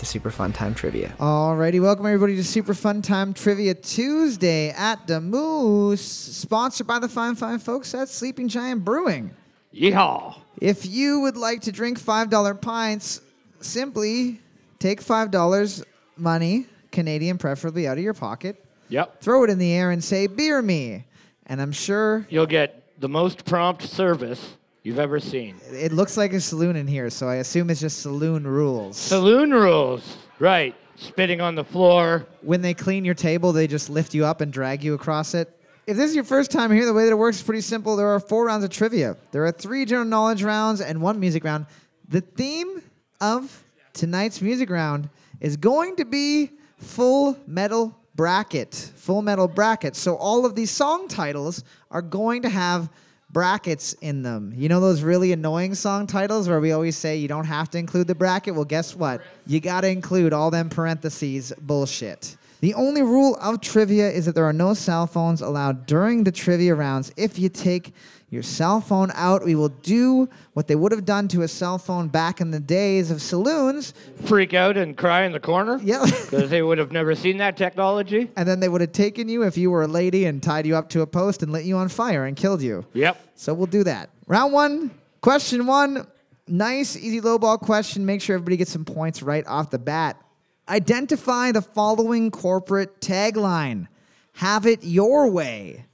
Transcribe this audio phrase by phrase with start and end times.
[0.00, 1.14] to Super Fun Time Trivia.
[1.20, 7.08] Alrighty, welcome everybody to Super Fun Time Trivia Tuesday at the Moose, sponsored by the
[7.08, 9.30] fine, fine folks at Sleeping Giant Brewing.
[9.74, 10.36] Yeehaw!
[10.58, 13.20] If you would like to drink $5 pints,
[13.60, 14.40] simply
[14.78, 15.84] take $5
[16.16, 19.20] money, Canadian preferably, out of your pocket, Yep.
[19.20, 21.04] throw it in the air, and say, Beer me.
[21.44, 25.56] And I'm sure You'll get the most prompt service you've ever seen.
[25.70, 28.96] it looks like a saloon in here, so I assume it's just saloon rules.
[28.96, 30.16] Saloon rules.
[30.38, 30.74] Right.
[30.96, 32.26] Spitting on the floor.
[32.42, 35.48] when they clean your table, they just lift you up and drag you across it.
[35.86, 37.96] If this is your first time here, the way that it works is pretty simple.
[37.96, 39.16] There are four rounds of trivia.
[39.32, 41.66] There are three general knowledge rounds and one music round.
[42.08, 42.82] The theme
[43.20, 45.08] of tonight's music round
[45.40, 48.74] is going to be Full Metal Bracket.
[48.96, 49.96] Full Metal Bracket.
[49.96, 52.90] So all of these song titles are going to have
[53.32, 54.52] brackets in them.
[54.56, 57.78] You know those really annoying song titles where we always say you don't have to
[57.78, 58.54] include the bracket?
[58.54, 59.22] Well, guess what?
[59.46, 62.36] You got to include all them parentheses bullshit.
[62.60, 66.32] The only rule of trivia is that there are no cell phones allowed during the
[66.32, 67.10] trivia rounds.
[67.16, 67.94] If you take
[68.30, 71.78] your cell phone out, we will do what they would have done to a cell
[71.78, 73.92] phone back in the days of saloons.
[74.24, 75.80] Freak out and cry in the corner.
[75.82, 76.06] Yeah.
[76.30, 78.30] Because they would have never seen that technology.
[78.36, 80.76] and then they would have taken you if you were a lady and tied you
[80.76, 82.86] up to a post and lit you on fire and killed you.
[82.92, 83.20] Yep.
[83.34, 84.10] So we'll do that.
[84.28, 84.92] Round one,
[85.22, 86.06] question one.
[86.46, 88.06] Nice, easy low ball question.
[88.06, 90.20] Make sure everybody gets some points right off the bat.
[90.68, 93.88] Identify the following corporate tagline
[94.34, 95.86] Have it your way.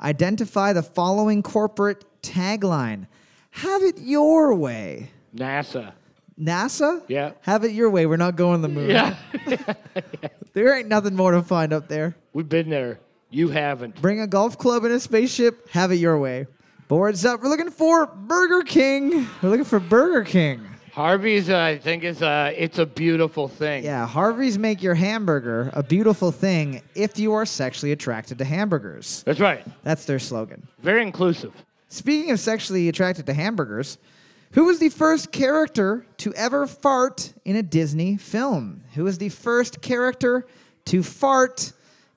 [0.00, 3.06] Identify the following corporate tagline
[3.50, 5.10] Have it your way.
[5.34, 5.92] NASA.
[6.40, 7.02] NASA?
[7.08, 7.32] Yeah.
[7.42, 8.06] Have it your way.
[8.06, 8.90] We're not going to the moon.
[8.90, 9.16] Yeah.
[10.54, 12.16] There ain't nothing more to find up there.
[12.32, 12.98] We've been there.
[13.30, 14.00] You haven't.
[14.02, 15.68] Bring a golf club and a spaceship.
[15.70, 16.46] Have it your way.
[16.88, 17.40] Boards up.
[17.42, 19.28] We're looking for Burger King.
[19.40, 20.66] We're looking for Burger King.
[20.98, 23.84] Harvey's, uh, I think, is uh, it's a beautiful thing.
[23.84, 29.22] Yeah, Harvey's make your hamburger a beautiful thing if you are sexually attracted to hamburgers.
[29.24, 29.64] That's right.
[29.84, 30.66] That's their slogan.
[30.80, 31.52] Very inclusive.
[31.88, 33.98] Speaking of sexually attracted to hamburgers,
[34.54, 38.82] who was the first character to ever fart in a Disney film?
[38.94, 40.48] Who was the first character
[40.86, 41.74] to fart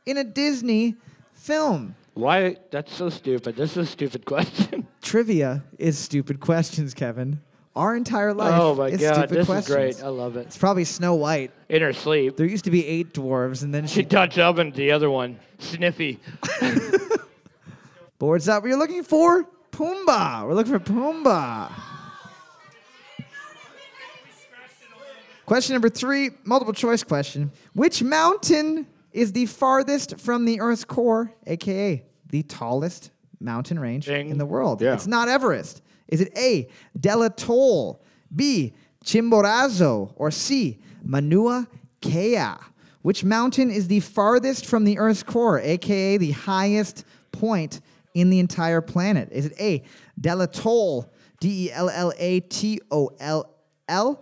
[0.08, 0.96] in a Disney
[1.36, 1.94] film?
[2.16, 2.58] Why?
[2.72, 3.58] That's so stupid.
[3.58, 4.88] This is a stupid question.
[5.04, 7.42] Trivia is stupid questions, Kevin.
[7.76, 9.70] Our entire life oh my is god, stupid this questions.
[9.70, 10.04] is great.
[10.06, 10.48] I love it.
[10.48, 11.52] It's probably Snow White.
[11.70, 12.36] In her sleep.
[12.36, 15.10] There used to be eight dwarves, and then She she touched up into the other
[15.10, 15.40] one.
[15.60, 16.20] Sniffy.
[18.20, 18.64] boards up.
[18.64, 20.46] We're looking for Pumbaa.
[20.46, 21.72] We're looking for Pumbaa.
[25.46, 27.52] Question number three, multiple choice question.
[27.74, 33.12] Which mountain is the farthest from the Earth's core, aka the tallest
[33.42, 34.30] mountain range Ding.
[34.30, 34.82] in the world?
[34.82, 34.94] Yeah.
[34.94, 35.82] It's not Everest.
[36.08, 36.70] Is it A,
[37.00, 38.00] Delatol,
[38.36, 41.68] B, Chimborazo, or C, Manua
[42.02, 42.56] Kea?
[43.02, 47.82] Which mountain is the farthest from the Earth's core, aka the highest point
[48.14, 49.30] in the entire planet?
[49.32, 49.84] Is it A,
[50.20, 51.10] Delatol,
[51.40, 53.50] D E L L A T O L
[53.88, 54.22] L,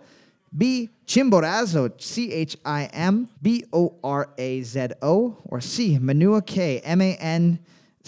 [0.56, 6.40] B, Chimborazo, C H I M B O R A Z O, or C, Manua
[6.40, 7.58] K, M A N,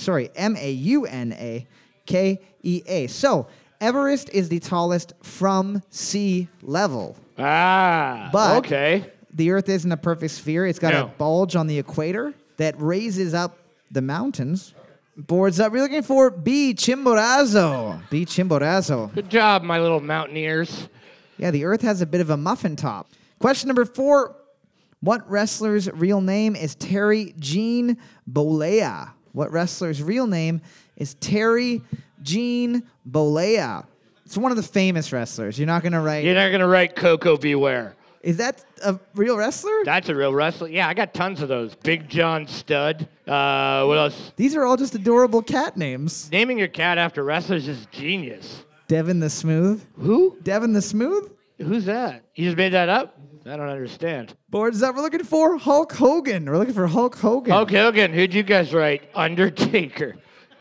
[0.02, 1.66] sorry, M A U N A
[2.06, 3.06] K E A.
[3.06, 3.46] So,
[3.80, 7.16] Everest is the tallest from sea level.
[7.38, 8.30] Ah.
[8.32, 9.10] But okay.
[9.32, 10.66] the Earth isn't a perfect sphere.
[10.66, 13.58] It's got a bulge on the equator that raises up
[13.90, 14.74] the mountains.
[15.16, 15.72] Boards up.
[15.72, 16.74] We're looking for B.
[16.74, 18.00] Chimborazo.
[18.08, 18.24] B.
[18.24, 19.12] Chimborazo.
[19.14, 20.88] Good job, my little mountaineers.
[21.36, 23.10] Yeah, the Earth has a bit of a muffin top.
[23.38, 24.36] Question number four.
[25.00, 27.98] What wrestler's real name is Terry Jean
[28.30, 29.10] Bolea?
[29.32, 30.60] What wrestler's real name
[30.96, 31.82] is Terry
[32.22, 33.86] Jean Bolea?
[34.24, 35.58] It's one of the famous wrestlers.
[35.58, 36.24] You're not going to write.
[36.24, 37.54] You're not gonna write Koko B.
[37.54, 37.94] Ware.
[38.22, 39.72] Is that a real wrestler?
[39.84, 40.68] That's a real wrestler.
[40.68, 41.74] Yeah, I got tons of those.
[41.74, 43.08] Big John Studd.
[43.26, 44.32] Uh, what else?
[44.36, 46.30] These are all just adorable cat names.
[46.30, 48.64] Naming your cat after wrestlers is genius.
[48.86, 49.84] Devin the Smooth.
[49.96, 50.38] Who?
[50.42, 51.32] Devin the Smooth?
[51.58, 52.24] Who's that?
[52.36, 53.18] You just made that up?
[53.44, 54.34] I don't understand.
[54.50, 56.44] Boards that We're looking for Hulk Hogan.
[56.44, 57.52] We're looking for Hulk Hogan.
[57.52, 58.12] Hulk Hogan.
[58.12, 59.10] Who'd you guys write?
[59.14, 60.14] Undertaker.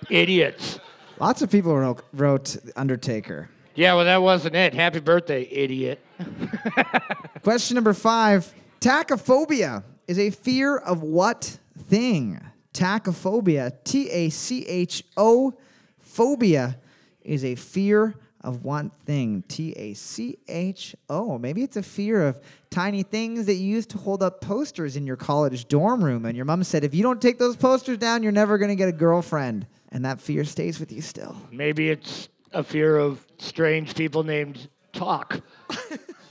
[0.10, 0.80] Idiots.
[1.20, 3.50] Lots of people wrote, wrote Undertaker.
[3.76, 4.74] Yeah, well, that wasn't it.
[4.74, 6.04] Happy birthday, idiot.
[7.44, 8.52] Question number five.
[8.80, 12.42] Tachyphobia is a fear of what thing?
[12.74, 13.72] Tachyphobia.
[13.84, 15.54] T A C H O
[16.00, 16.78] Phobia
[17.22, 19.44] is a fear of one thing.
[19.48, 21.38] T A C H O.
[21.38, 22.40] Maybe it's a fear of
[22.70, 26.26] tiny things that you used to hold up posters in your college dorm room.
[26.26, 28.76] And your mom said, if you don't take those posters down, you're never going to
[28.76, 29.68] get a girlfriend.
[29.92, 31.36] And that fear stays with you still.
[31.52, 35.42] Maybe it's a fear of strange people named Talk.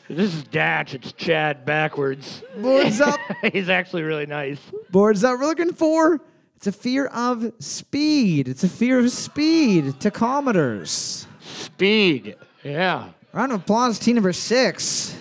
[0.08, 0.94] this is Datch.
[0.94, 2.42] It's Chad backwards.
[2.56, 3.20] Boards up.
[3.52, 4.58] He's actually really nice.
[4.90, 5.38] Boards up.
[5.38, 6.20] We're looking for.
[6.56, 8.48] It's a fear of speed.
[8.48, 9.84] It's a fear of speed.
[9.94, 11.26] Tachometers.
[11.80, 12.36] Speed.
[12.62, 13.08] Yeah.
[13.32, 15.16] Round of applause, team number six.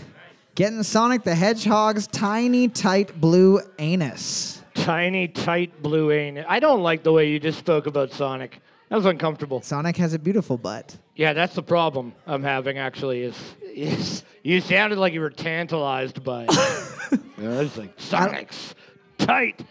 [0.56, 4.62] Getting Sonic the Hedgehog's tiny, tight blue anus.
[4.74, 6.46] Tiny, tight blue anus.
[6.50, 8.60] I don't like the way you just spoke about Sonic.
[8.90, 9.62] That was uncomfortable.
[9.62, 10.98] Sonic has a beautiful butt.
[11.16, 13.22] Yeah, that's the problem I'm having actually.
[13.24, 16.52] Is, is you sounded like you were tantalized by it.
[17.38, 18.76] yeah, it's like Sonic's
[19.18, 19.64] tight,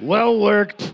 [0.00, 0.92] well worked.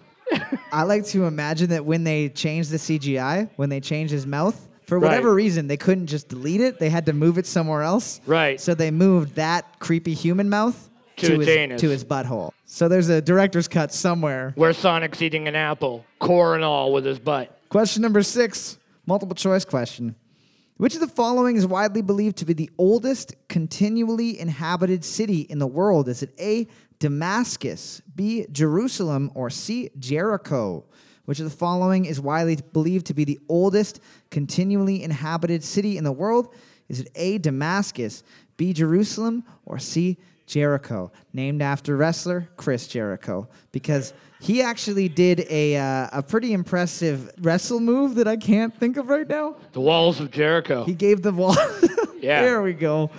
[0.70, 4.68] I like to imagine that when they changed the CGI, when they changed his mouth,
[4.92, 5.08] for Right.
[5.08, 6.78] whatever reason, they couldn't just delete it.
[6.78, 8.20] They had to move it somewhere else.
[8.26, 8.60] Right.
[8.60, 11.80] So they moved that creepy human mouth To to his his, anus.
[11.80, 12.50] to his butthole.
[12.66, 14.52] So there's a director's cut somewhere.
[14.54, 17.58] Where Sonic's eating an apple, core and all, with his butt.
[17.70, 20.14] Question number six, multiple choice question.
[20.76, 25.58] Which of the following is widely believed to be the oldest continually inhabited city in
[25.58, 26.06] the world?
[26.06, 26.68] Is it A,
[26.98, 30.84] Damascus, B, Jerusalem, or C, Jericho?
[31.24, 36.04] Which of the following is widely believed to be the oldest continually inhabited city in
[36.04, 36.54] the world?
[36.88, 38.22] Is it A, Damascus,
[38.56, 41.12] B, Jerusalem, or C, Jericho?
[41.32, 43.48] Named after wrestler Chris Jericho.
[43.70, 48.96] Because he actually did a, uh, a pretty impressive wrestle move that I can't think
[48.96, 49.56] of right now.
[49.72, 50.84] The walls of Jericho.
[50.84, 51.56] He gave the wall.
[52.22, 52.42] Yeah.
[52.42, 53.10] there we go.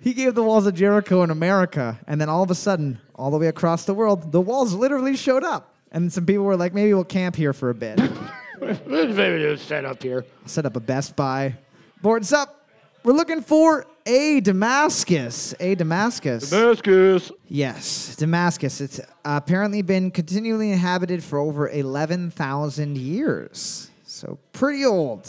[0.00, 3.32] He gave the walls of Jericho in America, and then all of a sudden, all
[3.32, 5.74] the way across the world, the walls literally showed up.
[5.92, 7.98] And some people were like, maybe we'll camp here for a bit.
[8.60, 10.24] Maybe do set up here.
[10.46, 11.54] Set up a Best Buy.
[12.02, 12.68] Boards up.
[13.02, 15.54] We're looking for a Damascus.
[15.58, 16.50] A Damascus.
[16.50, 17.32] Damascus.
[17.48, 18.80] Yes, Damascus.
[18.80, 23.90] It's apparently been continually inhabited for over 11,000 years.
[24.04, 25.26] So pretty old.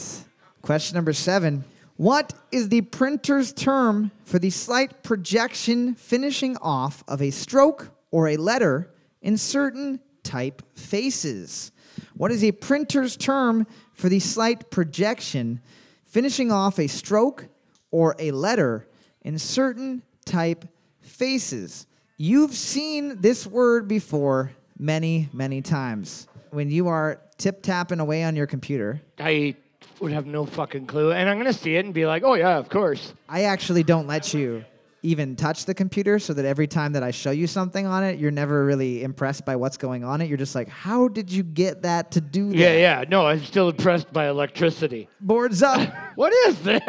[0.62, 1.64] Question number seven.
[1.96, 8.28] What is the printer's term for the slight projection finishing off of a stroke or
[8.28, 8.92] a letter
[9.22, 11.71] in certain type faces?
[12.15, 15.62] What is a printer's term for the slight projection
[16.06, 17.47] finishing off a stroke
[17.91, 18.88] or a letter
[19.21, 20.65] in certain type
[21.00, 21.88] faces.
[22.18, 26.27] You've seen this word before many, many times.
[26.50, 29.56] When you are tip tapping away on your computer, I
[30.00, 31.12] would have no fucking clue.
[31.12, 33.13] And I'm going to see it and be like, oh, yeah, of course.
[33.29, 34.65] I actually don't let you
[35.03, 38.19] even touch the computer so that every time that I show you something on it,
[38.19, 40.27] you're never really impressed by what's going on it.
[40.27, 42.56] You're just like, how did you get that to do that?
[42.56, 43.03] Yeah, yeah.
[43.09, 45.09] No, I'm still impressed by electricity.
[45.19, 45.92] Boards up.
[46.15, 46.81] What is this?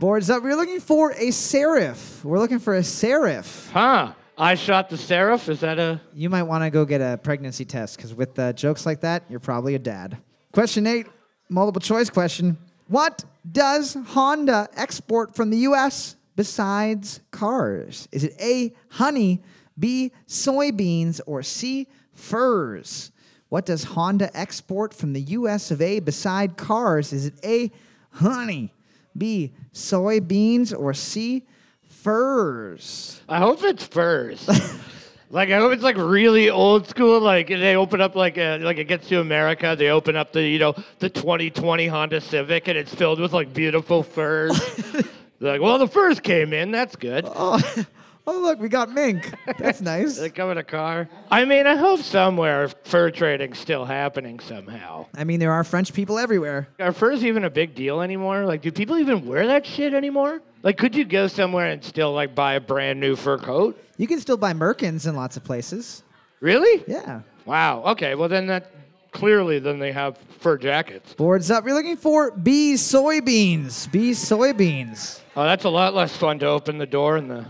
[0.00, 0.42] Boards up.
[0.42, 2.22] We're looking for a serif.
[2.24, 3.70] We're looking for a serif.
[3.70, 4.12] Huh?
[4.36, 5.48] I shot the serif.
[5.48, 6.00] Is that a.
[6.12, 9.22] You might want to go get a pregnancy test because with uh, jokes like that,
[9.30, 10.18] you're probably a dad.
[10.52, 11.06] Question eight,
[11.48, 12.58] multiple choice question.
[12.88, 16.15] What does Honda export from the U.S.
[16.36, 18.08] besides cars?
[18.12, 19.42] Is it A, honey,
[19.78, 23.10] B, soybeans, or C, furs?
[23.48, 25.70] What does Honda export from the U.S.
[25.70, 27.12] of A beside cars?
[27.12, 27.70] Is it A,
[28.10, 28.72] honey,
[29.16, 31.44] B, soybeans, or C,
[31.88, 33.22] furs?
[33.28, 34.48] I hope it's furs.
[35.30, 37.20] like I hope it's like really old school.
[37.20, 39.76] Like they open up like a, like it gets to America.
[39.78, 43.54] They open up the you know the 2020 Honda Civic and it's filled with like
[43.54, 44.60] beautiful furs.
[45.38, 46.70] They're like, well, the first came in.
[46.70, 47.28] That's good.
[47.38, 47.60] Oh,
[48.26, 49.32] oh look, we got mink.
[49.58, 50.18] That's nice.
[50.18, 51.08] They come in a car.
[51.30, 55.06] I mean, I hope somewhere fur trading's still happening somehow.
[55.14, 56.68] I mean, there are French people everywhere.
[56.80, 58.44] Are furs even a big deal anymore?
[58.44, 60.42] Like, do people even wear that shit anymore?
[60.64, 63.80] Like, could you go somewhere and still like buy a brand new fur coat?
[63.96, 66.02] You can still buy merkins in lots of places.
[66.40, 66.82] Really?
[66.88, 67.20] Yeah.
[67.44, 67.84] Wow.
[67.84, 68.16] Okay.
[68.16, 68.72] Well, then that
[69.16, 71.14] clearly than they have fur jackets.
[71.14, 71.64] Boards up.
[71.64, 73.90] You're looking for B soybeans.
[73.90, 75.20] B soybeans.
[75.34, 77.46] Oh, that's a lot less fun to open the door and the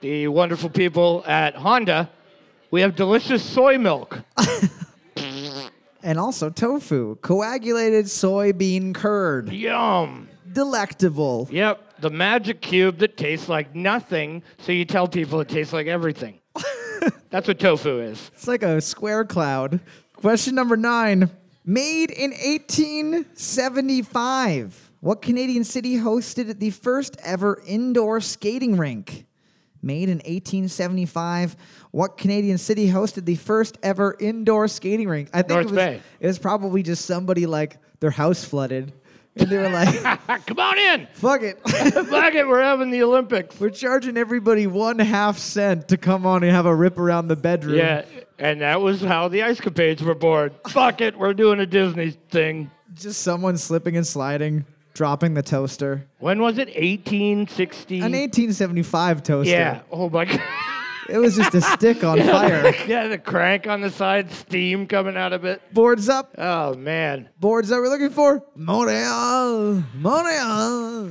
[0.00, 2.10] the wonderful people at Honda.
[2.70, 4.20] We have delicious soy milk.
[6.06, 9.50] And also tofu, coagulated soybean curd.
[9.50, 10.28] Yum.
[10.52, 11.48] Delectable.
[11.50, 12.00] Yep.
[12.00, 16.40] The magic cube that tastes like nothing, so you tell people it tastes like everything.
[17.30, 18.30] that's what tofu is.
[18.34, 19.80] It's like a square cloud.
[20.24, 21.28] Question number nine.
[21.66, 29.26] Made in 1875, what Canadian city hosted the first ever indoor skating rink?
[29.82, 31.56] Made in 1875,
[31.90, 35.28] what Canadian city hosted the first ever indoor skating rink?
[35.34, 36.00] I think North it was, Bay.
[36.20, 38.94] it was probably just somebody like their house flooded,
[39.36, 40.02] and they were like,
[40.46, 41.06] Come on in.
[41.12, 41.60] Fuck it.
[41.68, 42.48] Fuck it.
[42.48, 43.60] We're having the Olympics.
[43.60, 47.36] We're charging everybody one half cent to come on and have a rip around the
[47.36, 47.76] bedroom.
[47.76, 48.06] Yeah,
[48.38, 50.52] and that was how the Ice Capades were born.
[50.68, 51.18] Fuck it.
[51.18, 52.70] We're doing a Disney thing.
[52.94, 56.06] Just someone slipping and sliding, dropping the toaster.
[56.18, 56.68] When was it?
[56.68, 57.96] 1860.
[57.96, 59.50] An 1875 toaster.
[59.50, 59.80] Yeah.
[59.90, 60.40] Oh my god.
[61.06, 62.74] It was just a stick on fire.
[62.86, 65.60] yeah, the crank on the side, steam coming out of it.
[65.74, 66.34] Boards up.
[66.38, 67.28] Oh man.
[67.38, 68.42] Boards that we're looking for.
[68.56, 69.82] Montreal.
[69.94, 71.10] Montreal.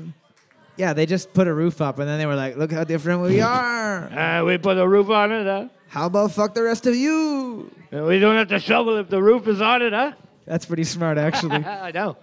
[0.75, 3.21] Yeah, they just put a roof up and then they were like, look how different
[3.21, 4.05] we are.
[4.11, 5.67] Uh, we put a roof on it, huh?
[5.87, 7.71] How about fuck the rest of you?
[7.91, 10.13] We don't have to shovel if the roof is on it, huh?
[10.45, 11.57] That's pretty smart, actually.
[11.65, 12.17] I know.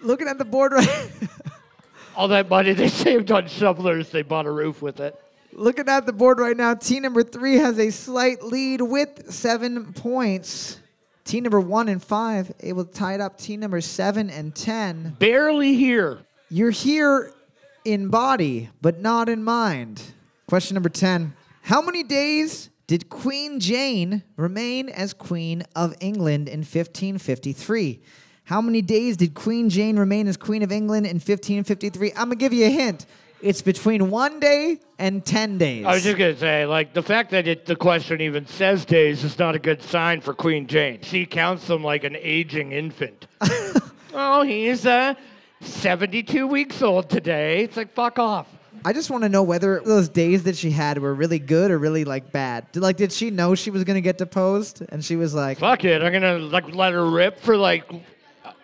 [0.00, 1.12] Looking at the board right
[2.16, 5.18] All that money they saved on shovelers, they bought a roof with it.
[5.54, 9.92] Looking at the board right now, team number three has a slight lead with seven
[9.92, 10.78] points.
[11.24, 13.38] Team number one and five able to tie it up.
[13.38, 15.16] Team number seven and ten.
[15.18, 16.20] Barely here.
[16.52, 17.32] You're here
[17.82, 20.02] in body, but not in mind.
[20.46, 21.32] Question number 10.
[21.62, 28.02] How many days did Queen Jane remain as Queen of England in 1553?
[28.44, 32.10] How many days did Queen Jane remain as Queen of England in 1553?
[32.10, 33.06] I'm going to give you a hint.
[33.40, 35.86] It's between one day and 10 days.
[35.86, 39.24] I was just gonna say, like, the fact that it, the question even says days
[39.24, 41.00] is not a good sign for Queen Jane.
[41.02, 43.26] She counts them like an aging infant.
[44.14, 45.14] oh, he's uh,
[45.62, 47.62] 72 weeks old today.
[47.64, 48.46] It's like, fuck off.
[48.84, 51.78] I just want to know whether those days that she had were really good or
[51.78, 52.70] really like bad.
[52.72, 54.82] Did, like, did she know she was going to get deposed?
[54.88, 56.02] And she was like, Fuck it.
[56.02, 57.84] I'm gonna like let her rip for like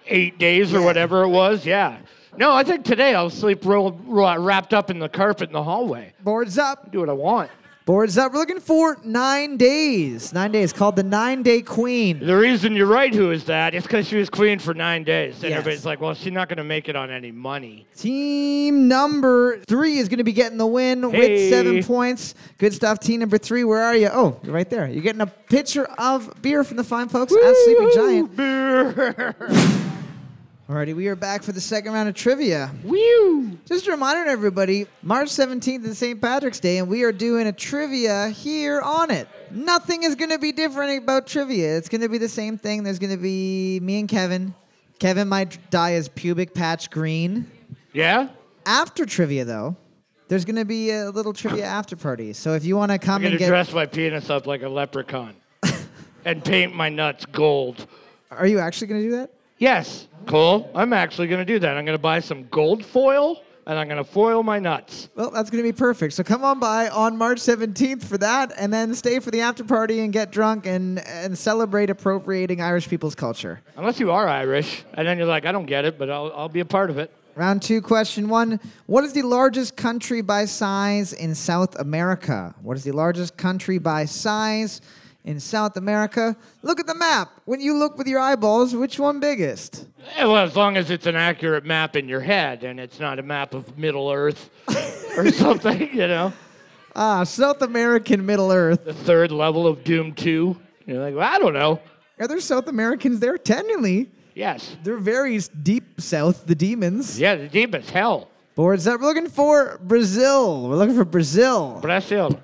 [0.08, 0.84] eight days or Yeah.
[0.86, 1.64] whatever it was.
[1.64, 1.98] Yeah.
[2.36, 5.62] No, I think today I'll sleep rolled, ro- wrapped up in the carpet in the
[5.62, 6.12] hallway.
[6.22, 6.90] boards up.
[6.90, 7.50] Do what I want.
[7.88, 8.34] Boards up.
[8.34, 10.34] We're looking for nine days.
[10.34, 12.18] Nine days called the nine day queen.
[12.18, 13.74] The reason you're right, who is that?
[13.74, 15.36] It's because she was queen for nine days.
[15.36, 15.52] And Yes.
[15.60, 17.86] everybody's like, well, she's not going to make it on any money.
[17.96, 22.34] Team number three is going to be getting the win with seven points.
[22.58, 23.00] Good stuff.
[23.00, 24.10] Team number three, where are you?
[24.12, 24.86] Oh, you're right there.
[24.86, 28.36] You're getting a pitcher of beer from the fine folks at Sleeping Giant.
[28.36, 29.34] Beer.
[30.68, 32.70] Alrighty, we are back for the second round of trivia.
[32.84, 33.56] Woo.
[33.64, 36.20] Just a reminder to everybody, March 17th is St.
[36.20, 39.26] Patrick's Day, and we are doing a trivia here on it.
[39.50, 41.74] Nothing is going to be different about trivia.
[41.78, 42.82] It's going to be the same thing.
[42.82, 44.54] There's going to be me and Kevin.
[44.98, 47.50] Kevin might dye his pubic patch green.
[47.94, 48.28] Yeah?
[48.66, 49.74] After trivia, though,
[50.28, 52.34] there's going to be a little trivia after party.
[52.34, 53.48] So if you want to come I'm and to get.
[53.48, 55.34] dress my penis up like a leprechaun
[56.26, 57.86] and paint my nuts gold.
[58.30, 59.30] Are you actually going to do that?
[59.58, 60.70] Yes, Cool.
[60.74, 61.78] I'm actually going to do that.
[61.78, 65.08] I'm going to buy some gold foil and I'm going to foil my nuts.
[65.14, 66.12] Well, that's going to be perfect.
[66.12, 69.64] So come on by on March 17th for that, and then stay for the after
[69.64, 73.60] party and get drunk and, and celebrate appropriating Irish people's culture.
[73.76, 74.84] Unless you are Irish.
[74.94, 76.98] And then you're like, I don't get it, but I'll, I'll be a part of
[76.98, 77.10] it.
[77.34, 78.60] Round two, question one.
[78.84, 82.54] What is the largest country by size in South America?
[82.60, 84.80] What is the largest country by size
[85.28, 86.34] in South America?
[86.62, 87.28] Look at the map.
[87.44, 89.86] When you look with your eyeballs, which one biggest?
[90.16, 93.18] Eh, Well, as long as it's an accurate map in your head and it's not
[93.18, 94.48] a map of Middle Earth
[95.18, 96.32] or something, you know,
[96.96, 98.84] Ah, South American Middle Earth.
[98.84, 100.56] the third level of Doom 2.
[100.86, 101.78] You're like, well, I don't know.
[102.18, 103.36] Are there South Americans there?
[103.38, 104.76] Technically, Yes.
[104.82, 107.20] they're very deep south, the demons.
[107.20, 108.28] Yeah, the deep as hell.
[108.54, 109.00] Boards up.
[109.00, 110.68] We're looking for Brazil.
[110.68, 111.78] We're looking for Brazil.
[111.82, 112.40] Brazil.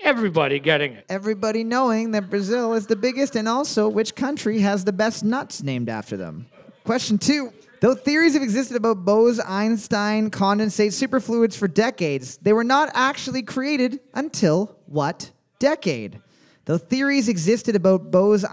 [0.00, 1.06] Everybody getting it.
[1.08, 5.62] Everybody knowing that Brazil is the biggest and also which country has the best nuts
[5.62, 6.46] named after them.
[6.84, 7.52] Question two.
[7.80, 13.42] Though theories have existed about Bose Einstein condensate superfluids for decades, they were not actually
[13.42, 16.20] created until what decade?
[16.64, 18.44] Though theories existed about Bose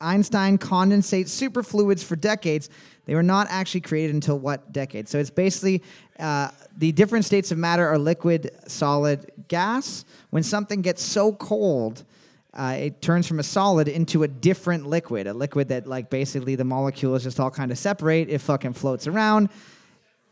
[0.00, 2.70] Einstein condensate superfluids for decades,
[3.08, 5.08] they were not actually created until what decade?
[5.08, 5.82] So it's basically
[6.18, 10.04] uh, the different states of matter are liquid, solid, gas.
[10.28, 12.04] When something gets so cold,
[12.52, 16.54] uh, it turns from a solid into a different liquid, a liquid that like basically
[16.54, 18.28] the molecules just all kind of separate.
[18.28, 19.48] It fucking floats around.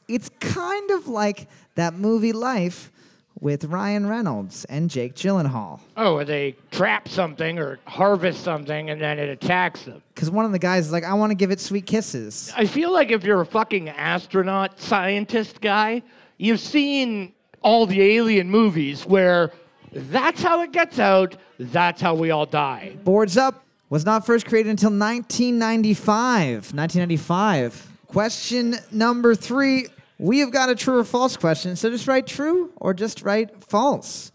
[0.07, 2.93] It's kind of like that movie Life
[3.41, 5.81] with Ryan Reynolds and Jake Gyllenhaal.
[5.97, 10.03] Oh, they trap something or harvest something and then it attacks them.
[10.15, 12.53] Because one of the guys is like, I want to give it sweet kisses.
[12.57, 16.03] I feel like if you're a fucking astronaut scientist guy,
[16.39, 19.53] you've seen all the alien movies where
[19.93, 22.97] that's how it gets out, that's how we all die.
[23.05, 26.73] Boards Up was not first created until 1995.
[26.75, 27.89] 1995.
[28.07, 29.87] Question number three.
[30.19, 31.77] We have got a true or false question.
[31.77, 34.33] So just write true or just write false.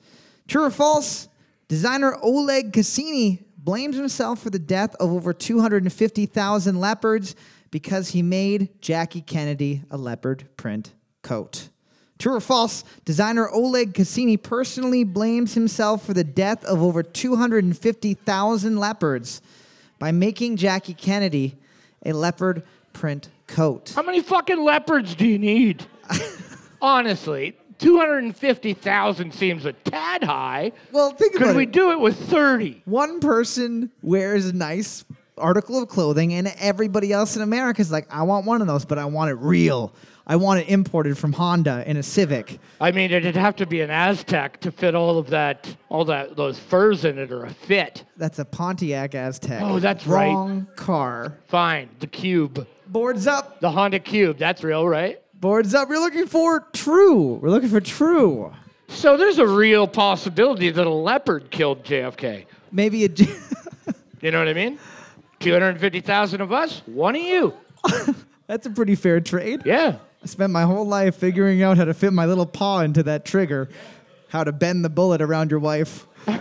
[0.48, 1.28] True or false?
[1.68, 7.36] Designer Oleg Cassini blames himself for the death of over 250,000 leopards
[7.72, 11.70] because he made Jackie Kennedy a leopard print coat.
[12.20, 18.78] True or false, designer Oleg Cassini personally blames himself for the death of over 250,000
[18.78, 19.42] leopards
[19.98, 21.58] by making Jackie Kennedy
[22.06, 23.91] a leopard print coat.
[23.96, 25.86] How many fucking leopards do you need?
[26.81, 30.72] Honestly, 250,000 seems a tad high.
[30.91, 31.48] Well, think about it.
[31.50, 31.72] Could we it.
[31.72, 32.84] do it with 30?
[32.86, 35.03] One person wears a nice
[35.38, 38.86] article of clothing, and everybody else in America is like, I want one of those,
[38.86, 39.93] but I want it real.
[40.27, 42.60] I want it imported from Honda in a Civic.
[42.79, 46.36] I mean, it'd have to be an Aztek to fit all of that, all that,
[46.36, 48.05] those furs in it, or a fit.
[48.17, 49.60] That's a Pontiac Aztek.
[49.62, 50.27] Oh, that's right.
[50.27, 51.38] Wrong car.
[51.48, 53.60] Fine, the Cube, Boards up.
[53.62, 54.38] the Honda Cube.
[54.38, 55.22] That's real, right?
[55.34, 55.88] Boards up.
[55.90, 57.36] We're looking for true.
[57.36, 58.52] We're looking for true.
[58.90, 62.46] So there's a real possibility that a leopard killed JFK.
[62.72, 63.10] Maybe a.
[64.22, 64.78] You know what I mean?
[65.40, 67.56] 250,000 of us, one of you.
[68.48, 69.64] That's a pretty fair trade.
[69.66, 69.98] Yeah.
[70.22, 73.26] I spent my whole life figuring out how to fit my little paw into that
[73.26, 73.70] trigger,
[74.30, 76.06] how to bend the bullet around your wife.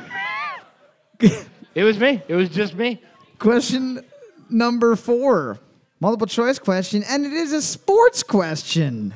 [1.75, 2.21] It was me.
[2.27, 3.01] It was just me.
[3.39, 4.05] Question
[4.51, 5.59] number four.
[6.03, 9.13] Multiple choice question, and it is a sports question.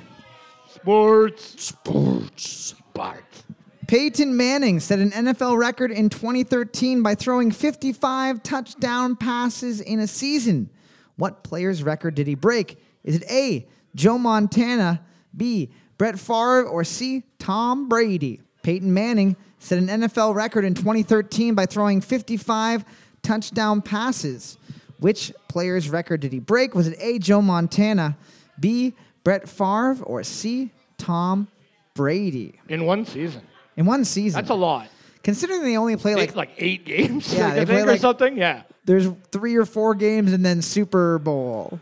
[0.69, 1.65] Sports.
[1.65, 2.47] Sports.
[2.47, 3.45] Sports.
[3.87, 10.07] Peyton Manning set an NFL record in 2013 by throwing 55 touchdown passes in a
[10.07, 10.69] season.
[11.17, 12.79] What player's record did he break?
[13.03, 15.03] Is it A, Joe Montana,
[15.35, 18.43] B, Brett Favre, or C, Tom Brady?
[18.63, 22.85] Peyton Manning set an NFL record in 2013 by throwing 55
[23.23, 24.59] touchdown passes.
[25.05, 26.75] Which player's record did he break?
[26.75, 28.17] Was it A, Joe Montana,
[28.59, 31.47] B, Brett Favre, or C, Tom
[31.93, 32.59] Brady?
[32.71, 33.43] In one season.
[33.77, 34.39] In one season.
[34.41, 34.89] That's a lot.
[35.23, 37.87] Considering they only play Like, like like eight games, Yeah, like, they I play think,
[37.87, 38.39] or like- something.
[38.39, 38.63] Yeah.
[38.87, 41.79] there's three or four games and then Super Bowl.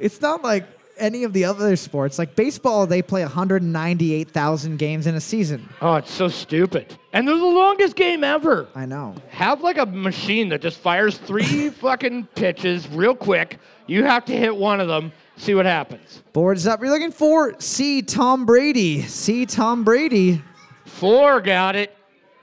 [0.00, 0.66] It's not like
[0.98, 2.18] any of the other sports.
[2.18, 5.68] Like baseball, they play 198,000 games in a season.
[5.80, 6.96] Oh, it's so stupid.
[7.12, 8.68] And they're the longest game ever.
[8.74, 9.14] I know.
[9.30, 13.58] Have like a machine that just fires three fucking pitches real quick.
[13.86, 16.22] You have to hit one of them, see what happens.
[16.32, 16.80] Boards up.
[16.80, 18.02] You're looking for C.
[18.02, 19.02] Tom Brady.
[19.02, 19.46] C.
[19.46, 20.42] Tom Brady.
[20.84, 21.96] Four got it.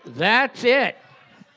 [0.06, 0.98] That's it.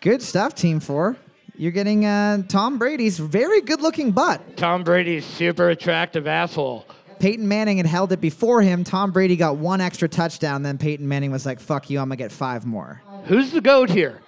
[0.01, 1.17] Good stuff, Team Four.
[1.57, 4.57] You're getting uh, Tom Brady's very good-looking butt.
[4.57, 6.87] Tom Brady's super attractive asshole.
[7.19, 8.85] Peyton Manning had held it before him.
[8.85, 10.63] Tom Brady got one extra touchdown.
[10.63, 13.89] Then Peyton Manning was like, "Fuck you, I'm gonna get five more." Who's the goat
[13.89, 14.21] here?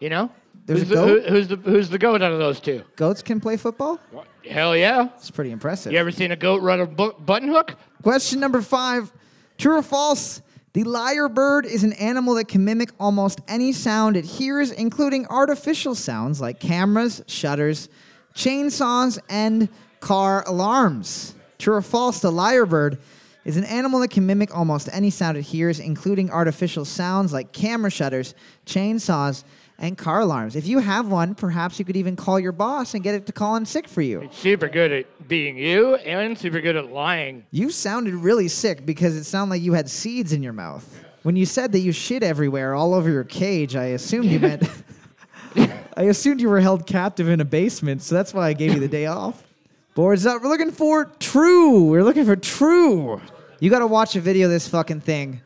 [0.00, 0.30] You know?
[0.66, 1.22] There's who's a the, goat?
[1.24, 2.82] who- who's the who's the goat out of those two?
[2.96, 3.98] Goats can play football.
[4.48, 5.08] Hell yeah.
[5.16, 5.92] It's pretty impressive.
[5.92, 7.74] You ever seen a goat run a bu- button hook?
[8.02, 9.10] Question number five
[9.56, 10.42] True or false?
[10.76, 15.26] The lyre bird is an animal that can mimic almost any sound it hears, including
[15.28, 17.88] artificial sounds like cameras, shutters,
[18.34, 21.34] chainsaws, and car alarms.
[21.58, 22.20] True or false?
[22.20, 22.98] The lyre bird
[23.46, 27.52] is an animal that can mimic almost any sound it hears, including artificial sounds like
[27.52, 28.34] camera shutters,
[28.66, 29.44] chainsaws,
[29.78, 30.56] and car alarms.
[30.56, 33.32] If you have one, perhaps you could even call your boss and get it to
[33.32, 34.20] call in sick for you.
[34.20, 37.44] It's super good at being you and super good at lying.
[37.50, 41.02] You sounded really sick because it sounded like you had seeds in your mouth.
[41.22, 44.62] When you said that you shit everywhere all over your cage, I assumed you meant
[45.96, 48.80] I assumed you were held captive in a basement, so that's why I gave you
[48.80, 49.42] the day off.
[49.94, 50.42] Boards up.
[50.42, 51.84] We're looking for true.
[51.84, 53.20] We're looking for true.
[53.60, 55.40] You got to watch a video of this fucking thing.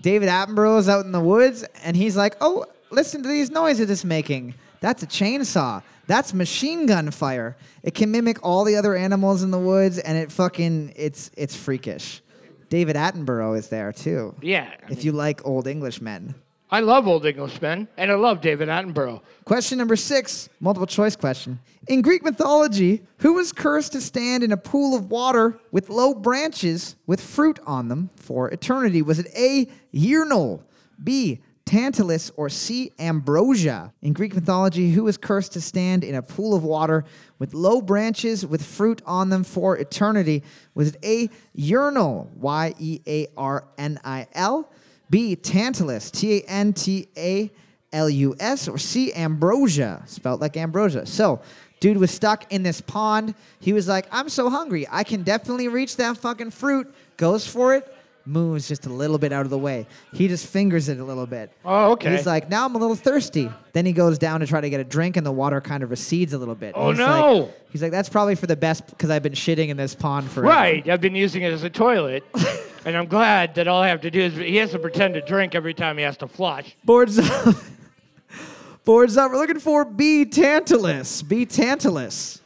[0.00, 3.90] David Attenborough is out in the woods, and he's like, "Oh, listen to these noises
[3.90, 4.54] it's making.
[4.80, 5.82] That's a chainsaw.
[6.06, 7.56] That's machine gun fire.
[7.82, 11.56] It can mimic all the other animals in the woods, and it fucking it's it's
[11.56, 12.22] freakish."
[12.68, 14.34] David Attenborough is there too.
[14.42, 14.68] Yeah.
[14.70, 16.34] I If mean, you like old Englishmen.
[16.70, 19.20] I love Old Englishmen, and I love David Attenborough.
[19.44, 21.60] Question number six, multiple choice question.
[21.86, 26.14] In Greek mythology, who was cursed to stand in a pool of water with low
[26.14, 29.02] branches with fruit on them for eternity?
[29.02, 30.62] Was it A, Eurynoe,
[31.04, 33.92] B, Tantalus, or C, Ambrosia?
[34.02, 37.04] In Greek mythology, who was cursed to stand in a pool of water
[37.38, 40.42] with low branches with fruit on them for eternity?
[40.74, 44.68] Was it A, Eurynoe, Y E A R N I L,
[45.08, 47.50] B, Tantalus, T A N T A
[47.94, 51.06] L U S, or C, Ambrosia, spelled like ambrosia.
[51.06, 51.40] So,
[51.80, 53.34] dude was stuck in this pond.
[53.60, 54.86] He was like, I'm so hungry.
[54.90, 56.92] I can definitely reach that fucking fruit.
[57.16, 57.93] Goes for it,
[58.26, 59.86] moves just a little bit out of the way.
[60.12, 61.50] He just fingers it a little bit.
[61.64, 62.16] Oh, okay.
[62.16, 63.50] He's like, now I'm a little thirsty.
[63.72, 65.90] Then he goes down to try to get a drink, and the water kind of
[65.90, 66.72] recedes a little bit.
[66.74, 67.32] Oh, He's no.
[67.34, 70.30] Like, he's like, that's probably for the best because I've been shitting in this pond
[70.30, 70.88] for Right.
[70.88, 72.24] I've been using it as a toilet,
[72.84, 75.20] and I'm glad that all I have to do is he has to pretend to
[75.20, 76.76] drink every time he has to flush.
[76.84, 77.54] Boards up.
[78.84, 79.30] Boards up.
[79.30, 80.24] We're looking for B.
[80.26, 81.22] Tantalus.
[81.26, 81.46] B.
[81.46, 82.40] Tantalus.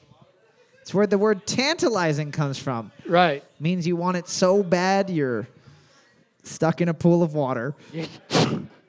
[0.83, 2.93] It's where the word tantalizing comes from.
[3.07, 3.45] Right.
[3.61, 5.47] Means you want it so bad you're
[6.59, 7.77] stuck in a pool of water.
[7.93, 8.09] You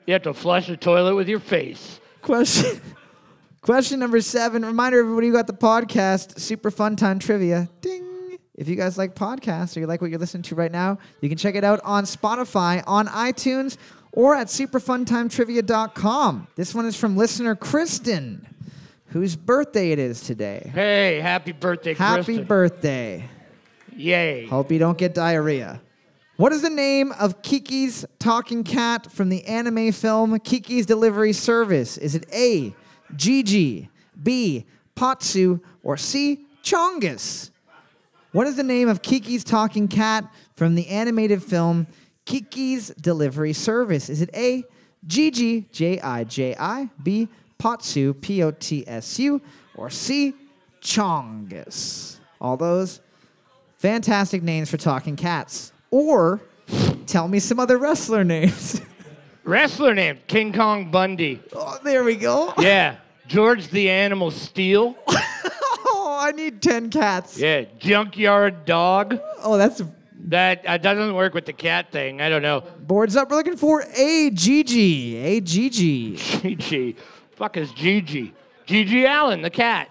[0.08, 2.00] have to flush the toilet with your face.
[2.20, 2.80] Question
[3.62, 4.64] Question number seven.
[4.64, 7.68] Reminder everybody you got the podcast, Super Fun Time Trivia.
[7.80, 8.38] Ding.
[8.56, 11.28] If you guys like podcasts or you like what you're listening to right now, you
[11.28, 13.76] can check it out on Spotify, on iTunes,
[14.10, 16.48] or at superfuntimetrivia.com.
[16.56, 18.48] This one is from listener Kristen,
[19.06, 20.72] whose birthday it is today.
[20.74, 22.46] Hey, happy birthday, Happy Kristen.
[22.46, 23.28] birthday.
[23.94, 24.46] Yay.
[24.46, 25.80] Hope you don't get diarrhea.
[26.40, 31.98] What is the name of Kiki's talking cat from the anime film Kiki's Delivery Service?
[31.98, 32.74] Is it A,
[33.14, 33.90] Jiji,
[34.22, 34.64] B,
[34.96, 37.50] Patsu, or C, Chongus?
[38.32, 41.86] What is the name of Kiki's talking cat from the animated film
[42.24, 44.08] Kiki's Delivery Service?
[44.08, 44.64] Is it A,
[45.06, 49.42] Jiji, J I J I, B, Potsu, P O T S U,
[49.74, 50.32] or C,
[50.80, 52.18] Chongus?
[52.40, 53.02] All those
[53.76, 55.74] fantastic names for talking cats.
[55.90, 56.40] Or
[57.06, 58.80] tell me some other wrestler names.
[59.44, 61.40] Wrestler name King Kong Bundy.
[61.54, 62.52] oh, there we go.
[62.58, 62.96] Yeah.
[63.26, 64.96] George the Animal Steele.
[65.08, 67.38] Oh, I need 10 cats.
[67.38, 67.64] Yeah.
[67.78, 69.18] Junkyard Dog.
[69.42, 69.82] Oh, that's
[70.28, 72.20] That uh, doesn't work with the cat thing.
[72.20, 72.60] I don't know.
[72.80, 73.30] boards up.
[73.30, 75.14] We're looking for a Jiji.
[75.24, 76.14] A Jiji.
[76.14, 76.96] Jiji.
[77.36, 78.34] Fuck is Gigi?
[78.66, 79.88] GG Allin, the cat.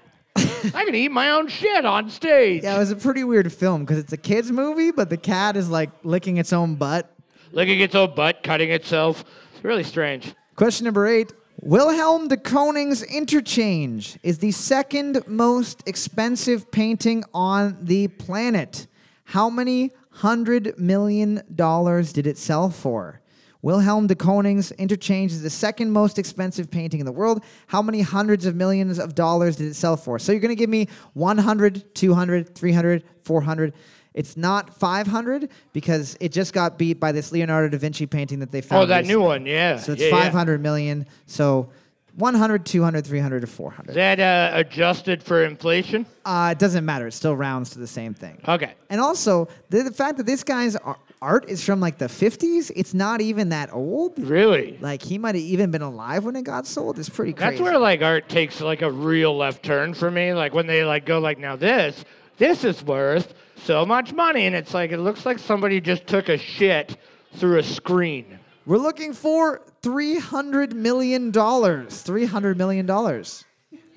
[0.73, 2.63] I can eat my own shit on stage.
[2.63, 5.55] Yeah, it was a pretty weird film because it's a kids movie, but the cat
[5.55, 7.13] is like licking its own butt.
[7.51, 9.23] Licking its own butt, cutting itself.
[9.53, 10.33] It's really strange.
[10.55, 11.33] Question number eight.
[11.61, 18.87] Wilhelm de Kooning's Interchange is the second most expensive painting on the planet.
[19.25, 23.18] How many hundred million dollars did it sell for?
[23.61, 27.43] Wilhelm de Kooning's Interchange is the second most expensive painting in the world.
[27.67, 30.17] How many hundreds of millions of dollars did it sell for?
[30.17, 33.73] So you're going to give me 100, 200, 300, 400.
[34.13, 38.51] It's not 500 because it just got beat by this Leonardo da Vinci painting that
[38.51, 38.83] they found.
[38.83, 39.15] Oh, that recently.
[39.15, 39.77] new one, yeah.
[39.77, 40.23] So it's yeah, yeah.
[40.23, 41.05] 500 million.
[41.25, 41.69] So
[42.15, 43.89] 100, 200, 300, or 400.
[43.89, 46.05] Is that uh, adjusted for inflation?
[46.25, 47.07] Uh, it doesn't matter.
[47.07, 48.41] It still rounds to the same thing.
[48.47, 48.73] Okay.
[48.89, 52.71] And also, the, the fact that these guy's ar- art is from like the 50s,
[52.75, 54.17] it's not even that old.
[54.19, 54.77] Really?
[54.81, 56.99] Like he might have even been alive when it got sold.
[56.99, 57.51] It's pretty crazy.
[57.51, 60.33] That's where like art takes like a real left turn for me.
[60.33, 62.05] Like when they like go like now this
[62.37, 66.29] this is worth so much money and it's like it looks like somebody just took
[66.29, 66.97] a shit
[67.33, 68.39] through a screen.
[68.65, 71.31] We're looking for $300 million.
[71.31, 73.23] $300 million.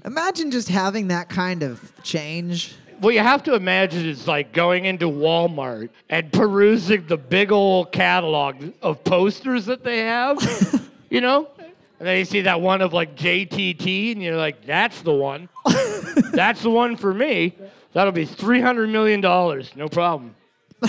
[0.05, 2.75] Imagine just having that kind of change.
[3.03, 7.91] What you have to imagine is like going into Walmart and perusing the big old
[7.91, 10.39] catalog of posters that they have,
[11.11, 11.49] you know?
[11.99, 15.49] And then you see that one of like JTT, and you're like, that's the one.
[16.31, 17.57] that's the one for me.
[17.93, 19.21] That'll be $300 million.
[19.21, 20.37] No problem.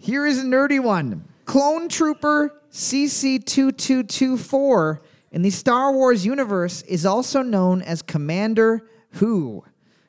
[0.00, 1.22] Here is a nerdy one.
[1.44, 4.98] Clone Trooper CC2224
[5.30, 8.82] in the Star Wars universe is also known as Commander
[9.12, 9.62] Who.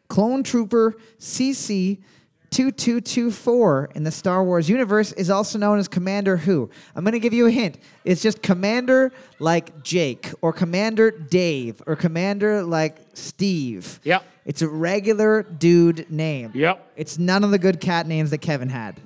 [0.09, 6.69] Clone Trooper CC2224 in the Star Wars universe is also known as Commander Who.
[6.95, 7.77] I'm going to give you a hint.
[8.03, 13.99] It's just Commander like Jake or Commander Dave or Commander like Steve.
[14.03, 14.23] Yep.
[14.45, 16.51] It's a regular dude name.
[16.55, 16.91] Yep.
[16.95, 18.99] It's none of the good cat names that Kevin had.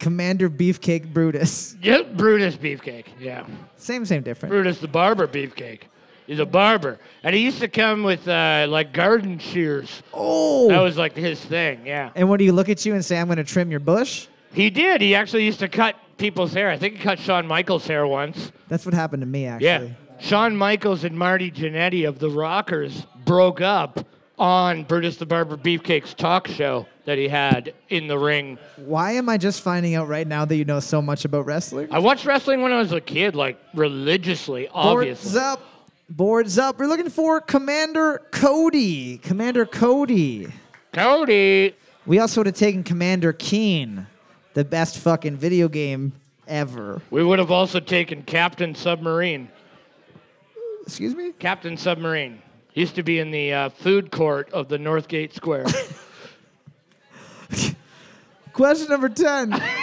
[0.00, 1.76] Commander Beefcake Brutus.
[1.80, 3.06] Yep, Brutus Beefcake.
[3.20, 3.46] Yeah.
[3.76, 4.50] Same, same, different.
[4.50, 5.82] Brutus the barber beefcake.
[6.26, 6.98] He's a barber.
[7.22, 10.02] And he used to come with uh, like garden shears.
[10.12, 10.68] Oh!
[10.68, 12.10] That was like his thing, yeah.
[12.14, 14.28] and what do you look at you and say, I'm going to trim your bush?
[14.52, 15.00] He did.
[15.00, 16.70] He actually used to cut people's hair.
[16.70, 18.52] I think he cut Shawn Michaels' hair once.
[18.68, 19.66] That's what happened to me, actually.
[19.66, 19.88] Yeah.
[20.20, 24.06] Shawn Michaels and Marty Jannetty of the Rockers broke up
[24.38, 28.58] on Brutus the Barber Beefcake's talk show that he had in the ring.
[28.76, 31.88] Why am I just finding out right now that you know so much about wrestling?
[31.90, 35.40] I watched wrestling when I was a kid, like religiously, Boards obviously.
[35.40, 35.60] up.
[36.16, 36.78] Boards up.
[36.78, 39.16] We're looking for Commander Cody.
[39.16, 40.52] Commander Cody.
[40.92, 41.74] Cody.
[42.04, 44.06] We also would have taken Commander Keen,
[44.52, 46.12] the best fucking video game
[46.46, 47.00] ever.
[47.08, 49.48] We would have also taken Captain Submarine.
[50.82, 51.32] Excuse me?
[51.38, 52.42] Captain Submarine.
[52.74, 55.64] Used to be in the uh, food court of the Northgate Square.
[58.52, 59.62] Question number 10.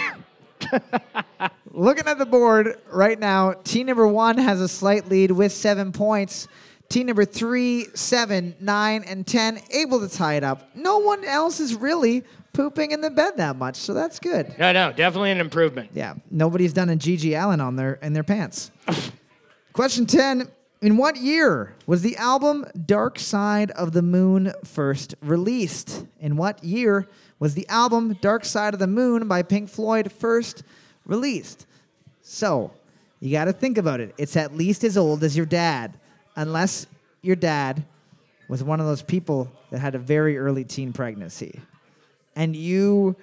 [1.72, 5.92] Looking at the board right now, team number one has a slight lead with seven
[5.92, 6.48] points.
[6.88, 10.74] Team number three, seven, nine, and 10 able to tie it up.
[10.74, 14.58] No one else is really pooping in the bed that much, so that's good.
[14.58, 15.90] no, no, definitely an improvement.
[15.94, 18.72] Yeah, nobody's done a GG Allin on their in their pants.
[19.72, 20.48] Question 10.
[20.82, 26.06] In what year was the album Dark Side of the Moon first released?
[26.18, 27.06] In what year
[27.38, 30.62] was the album Dark Side of the Moon by Pink Floyd first
[31.04, 31.66] released?
[32.22, 32.72] So,
[33.20, 34.14] you got to think about it.
[34.16, 35.98] It's at least as old as your dad,
[36.34, 36.86] unless
[37.20, 37.84] your dad
[38.48, 41.60] was one of those people that had a very early teen pregnancy.
[42.34, 43.16] And you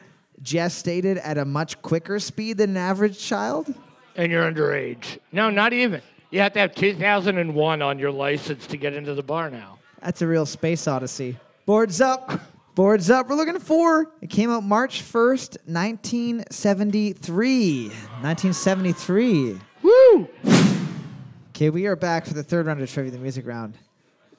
[0.43, 3.73] gestated at a much quicker speed than an average child?
[4.15, 5.17] And you're underage.
[5.31, 6.03] No, not even.
[6.29, 9.79] You have to have 2001 on your license to get into the bar now.
[10.01, 11.37] That's a real space odyssey.
[11.65, 12.41] Boards up.
[12.75, 13.29] Boards up.
[13.29, 14.11] We're looking for.
[14.21, 17.87] It came out March 1st, 1973.
[17.87, 19.57] 1973.
[19.81, 20.27] Woo!
[21.49, 23.77] Okay, we are back for the third round of Trivia the Music Round.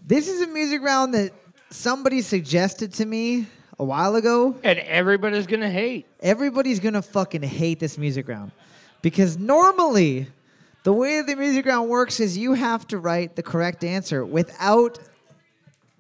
[0.07, 1.33] This is a music round that
[1.71, 3.47] somebody suggested to me
[3.79, 4.55] a while ago.
[4.63, 6.07] And everybody's going to hate.
[6.21, 8.53] Everybody's gonna fucking hate this music round.
[9.01, 10.27] Because normally,
[10.85, 14.99] the way the music round works is you have to write the correct answer without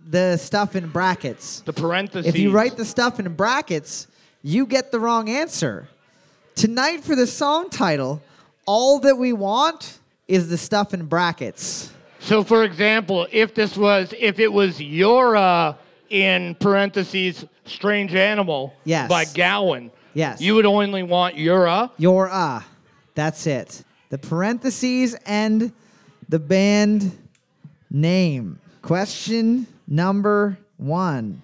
[0.09, 1.61] the stuff in brackets.
[1.61, 2.27] The parentheses.
[2.27, 4.07] If you write the stuff in brackets,
[4.43, 5.88] you get the wrong answer.
[6.55, 8.23] Tonight, for the song title,
[8.67, 11.93] all that we want is the stuff in brackets.
[12.21, 15.77] So, for example, if this was, if it was Yora
[16.11, 19.09] in parentheses, Strange Animal Yes.
[19.09, 20.41] by Gowan, Yes.
[20.41, 21.91] you would only want Yura.
[21.99, 22.64] Your ah.
[23.14, 23.85] That's it.
[24.11, 25.73] The parentheses and
[26.29, 27.16] the band
[27.90, 28.59] name.
[28.83, 31.42] Question number one.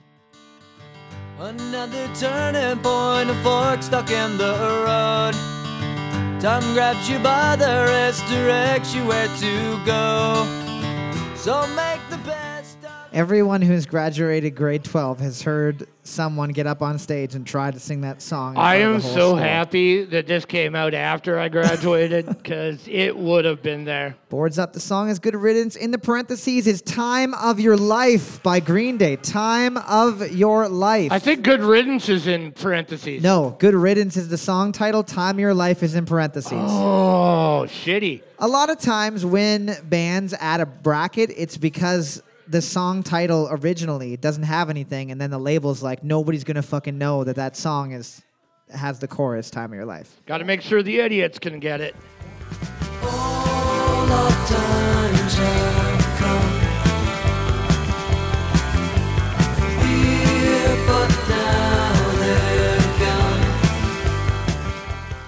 [1.39, 4.55] Another turning point, a fork stuck in the
[4.87, 5.35] road.
[6.41, 10.47] Time grabs you by the wrist, directs you where to go.
[11.37, 12.44] So make the best
[13.15, 17.79] Everyone who's graduated grade 12 has heard someone get up on stage and try to
[17.79, 18.57] sing that song.
[18.57, 19.37] I am so school.
[19.37, 24.17] happy that this came out after I graduated because it would have been there.
[24.31, 24.73] Boards up.
[24.73, 25.77] The song is Good Riddance.
[25.77, 29.15] In the parentheses is Time of Your Life by Green Day.
[29.15, 31.13] Time of Your Life.
[31.13, 33.23] I think Good Riddance is in parentheses.
[33.23, 35.05] no, Good Riddance is the song title.
[35.05, 36.53] Time of Your Life is in parentheses.
[36.53, 38.23] Oh, shitty.
[38.41, 44.17] A lot of times when bands add a bracket, it's because the song title originally
[44.17, 47.93] doesn't have anything, and then the label's like, nobody's gonna fucking know that that song
[47.93, 48.23] is
[48.73, 51.81] has the chorus "Time of Your Life." Got to make sure the idiots can get
[51.81, 51.95] it.
[53.03, 56.51] all our times have come.
[59.81, 62.99] Here, but now they're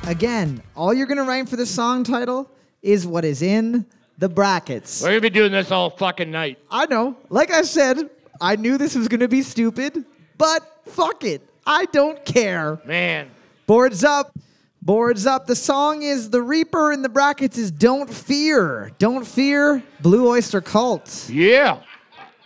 [0.03, 0.11] gone.
[0.11, 2.51] Again, all you're gonna write for the song title
[2.83, 3.87] is what is in
[4.19, 5.03] the brackets.
[5.03, 6.59] We're to be doing this all fucking night.
[6.71, 7.17] I know.
[7.29, 10.05] Like I said, I knew this was gonna be stupid,
[10.39, 12.81] but fuck it, I don't care.
[12.85, 13.31] Man.
[13.67, 14.37] Boards up.
[14.83, 15.47] Boards up.
[15.47, 18.93] The song is The Reaper in the brackets is Don't Fear.
[18.99, 21.29] Don't Fear, Blue Oyster Cult.
[21.29, 21.81] Yeah.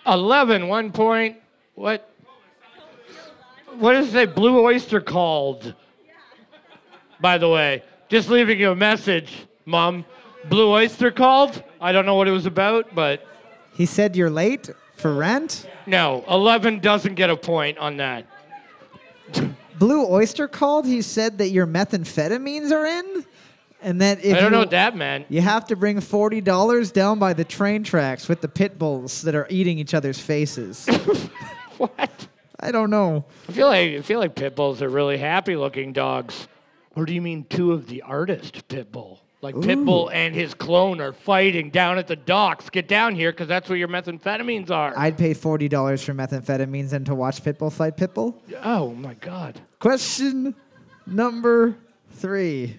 [0.07, 1.37] 11, one point.
[1.75, 2.11] What?
[3.79, 5.75] What is that blue oyster called?
[7.21, 10.05] By the way, just leaving you a message, Mom.
[10.49, 11.63] Blue oyster called?
[11.81, 13.27] I don't know what it was about, but
[13.75, 15.69] He said you're late for rent?
[15.87, 18.27] no, 11 doesn't get a point on that.
[19.79, 20.87] Blue Oyster called?
[20.87, 23.25] He said that your methamphetamines are in?
[23.83, 25.25] And that if I don't you, know what that meant.
[25.31, 29.35] you have to bring $40 down by the train tracks with the pit bulls that
[29.35, 30.87] are eating each other's faces.
[31.79, 32.29] What?
[32.61, 33.25] I don't know.
[33.49, 36.47] I feel like I feel like pit bulls are really happy looking dogs.
[36.95, 39.23] Or do you mean two of the artist pit bull?
[39.43, 42.69] Like Pitbull and his clone are fighting down at the docks.
[42.69, 44.93] Get down here because that's where your methamphetamines are.
[44.99, 48.35] I'd pay $40 for methamphetamines and to watch Pitbull fight Pitbull.
[48.63, 49.59] oh my god.
[49.79, 50.55] Question
[51.07, 51.75] number
[52.11, 52.79] three.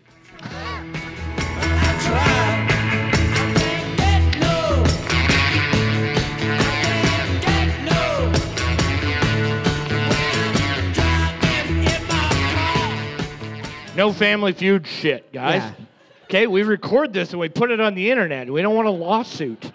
[13.93, 15.61] No family feud shit, guys.
[15.61, 15.85] Yeah.
[16.31, 18.49] Okay, we record this and we put it on the internet.
[18.49, 19.65] We don't want a lawsuit.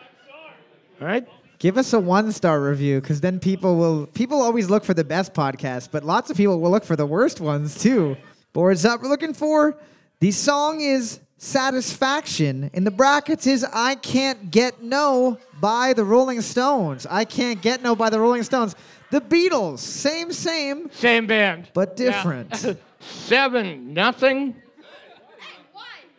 [0.98, 1.28] All right?
[1.58, 4.06] Give us a one star review because then people will.
[4.06, 7.04] People always look for the best podcast, but lots of people will look for the
[7.04, 8.16] worst ones too.
[8.54, 9.02] Boards up.
[9.02, 9.76] We're looking for
[10.20, 12.70] the song is Satisfaction.
[12.72, 17.06] In the brackets is I Can't Get No by the Rolling Stones.
[17.10, 18.74] I Can't Get No by the Rolling Stones.
[19.10, 19.80] The Beatles.
[19.80, 20.90] Same, same.
[20.90, 21.68] Same band.
[21.74, 22.06] But Yeah.
[22.12, 22.78] different.
[23.00, 24.54] Seven, nothing.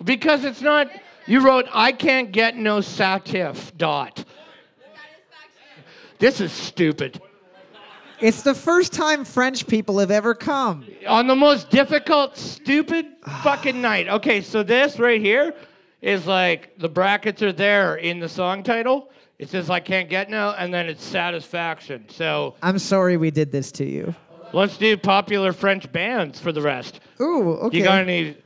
[0.04, 0.90] Because it's not.
[1.26, 4.24] You wrote, I can't get no satif dot.
[6.20, 7.22] This is stupid.
[8.20, 10.86] It's the first time French people have ever come.
[11.08, 13.06] On the most difficult, stupid
[13.44, 14.08] fucking night.
[14.08, 15.54] Okay, so this right here,
[16.02, 19.12] is like the brackets are there in the song title.
[19.40, 22.06] It says I can't get no, and then it's satisfaction.
[22.10, 24.16] So I'm sorry we did this to you.
[24.54, 27.02] let's do popular French bands for the rest.
[27.22, 27.78] Ooh, okay.
[27.78, 28.38] You got any?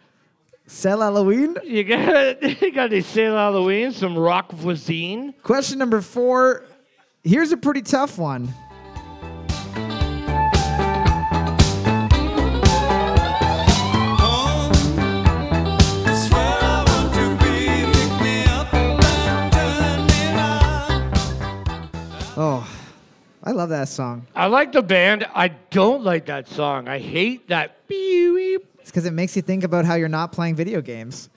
[0.72, 1.58] Sell Halloween?
[1.66, 3.92] You got you got any Saint Halloween?
[3.92, 5.34] Some rock voisine?
[5.44, 6.64] Question number four.
[7.24, 8.54] Here's a pretty tough one.
[22.38, 22.68] Oh,
[23.44, 24.26] I love that song.
[24.34, 25.28] I like the band.
[25.36, 26.88] I don't like that song.
[26.88, 27.76] I hate that.
[28.92, 31.30] Because it makes you think about how you're not playing video games.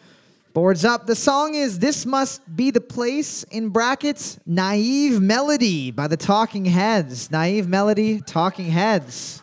[0.55, 1.07] Boards up.
[1.07, 6.65] The song is This Must Be the Place, in brackets, Naive Melody by the Talking
[6.65, 7.31] Heads.
[7.31, 9.41] Naive Melody, Talking Heads.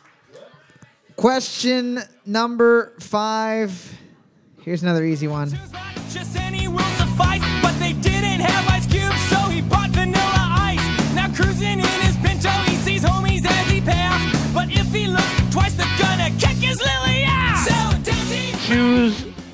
[1.16, 3.98] Question number five.
[4.62, 5.58] Here's another easy one.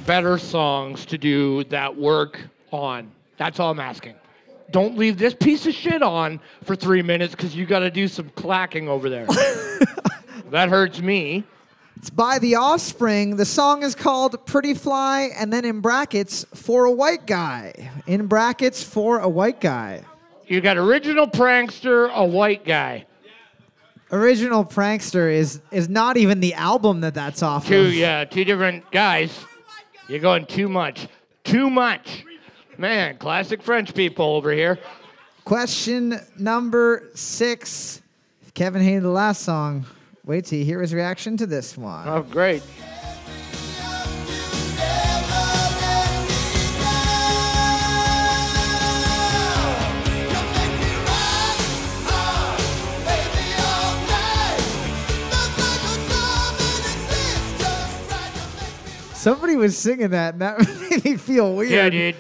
[0.08, 2.40] Better songs to do that work
[2.72, 3.12] on.
[3.38, 4.16] That's all I'm asking.
[4.72, 8.08] Don't leave this piece of shit on for three minutes because you got to do
[8.08, 9.26] some clacking over there.
[10.50, 11.44] that hurts me.
[11.98, 13.36] It's by The Offspring.
[13.36, 17.92] The song is called Pretty Fly, and then in brackets, For a White Guy.
[18.08, 20.04] In brackets, For a White Guy.
[20.48, 23.06] You got original prankster, a white guy.
[24.14, 27.94] Original Prankster is is not even the album that that's off Two, of.
[27.94, 29.38] yeah, two different guys.
[30.08, 31.08] You're going too much.
[31.44, 32.26] Too much.
[32.78, 34.80] Man, classic French people over here.
[35.44, 38.02] Question number six.
[38.42, 39.86] If Kevin hated the last song,
[40.24, 42.08] wait till you hear his reaction to this one.
[42.08, 42.64] Oh, great.
[59.18, 60.60] Somebody was singing that, and that
[60.92, 61.72] made me feel weird.
[61.72, 62.16] Yeah, dude.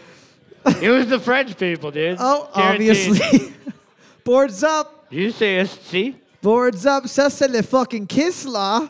[0.82, 2.18] It was the French people, dude.
[2.20, 2.90] Oh, Guaranteed.
[2.92, 3.54] obviously.
[4.24, 5.06] Boards up.
[5.12, 6.16] You say SC?
[6.42, 7.04] Boards up.
[7.04, 8.90] Ça, c'est le fucking kiss là.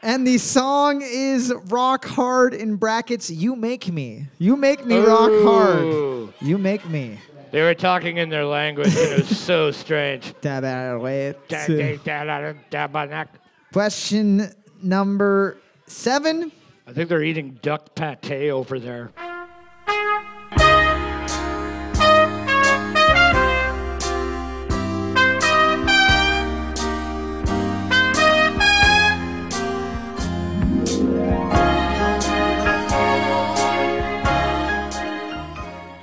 [0.00, 4.28] And the song is Rock Hard in brackets, You Make Me.
[4.38, 6.32] You Make Me Rock Hard.
[6.40, 7.18] You Make Me.
[7.50, 10.32] They were talking in their language, and it was so strange.
[13.72, 14.50] Question
[14.82, 16.52] number seven.
[16.86, 19.12] I think they're eating duck pate over there.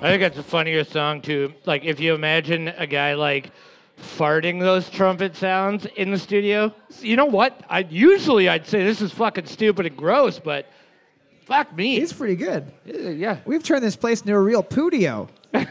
[0.01, 1.53] I think that's a funnier song too.
[1.65, 3.51] Like if you imagine a guy like
[3.99, 6.73] farting those trumpet sounds in the studio.
[6.99, 7.61] You know what?
[7.69, 10.67] I usually I'd say this is fucking stupid and gross, but
[11.45, 11.99] fuck me.
[11.99, 12.71] He's pretty good.
[12.85, 13.39] yeah.
[13.45, 15.29] We've turned this place into a real pudio.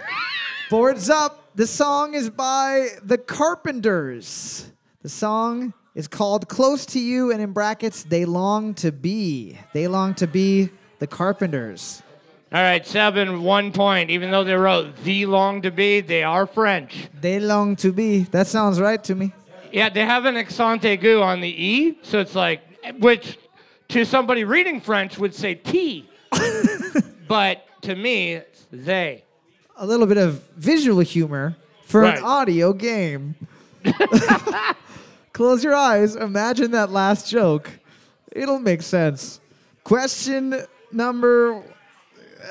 [0.71, 1.45] Boards up.
[1.55, 4.71] The song is by The Carpenters.
[5.03, 9.59] The song is called Close to You, and in brackets, They Long to Be.
[9.73, 10.69] They Long to Be
[11.01, 12.03] The Carpenters.
[12.51, 14.09] All right, seven, one point.
[14.11, 17.09] Even though they wrote the long to be, they are French.
[17.21, 18.21] They Long to Be.
[18.23, 19.35] That sounds right to me.
[19.71, 22.63] Yeah, they have an accent aigu on the E, so it's like,
[23.01, 23.39] which
[23.89, 26.09] to somebody reading French would say T.
[27.29, 29.25] but to me, it's they.
[29.77, 32.17] A little bit of visual humor for Right.
[32.19, 33.35] an audio game.
[35.35, 36.17] Close your eyes.
[36.17, 37.71] Imagine that last joke.
[38.33, 39.41] It'll make sense.
[39.85, 41.63] Question number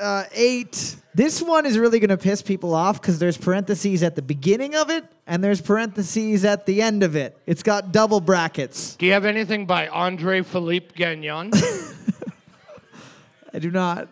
[0.00, 0.96] uh, eight.
[1.14, 4.74] This one is really going to piss people off because there's parentheses at the beginning
[4.74, 7.36] of it and there's parentheses at the end of it.
[7.46, 8.96] It's got double brackets.
[8.96, 11.50] Do you have anything by Andre Philippe Gagnon?
[13.52, 14.08] I do not.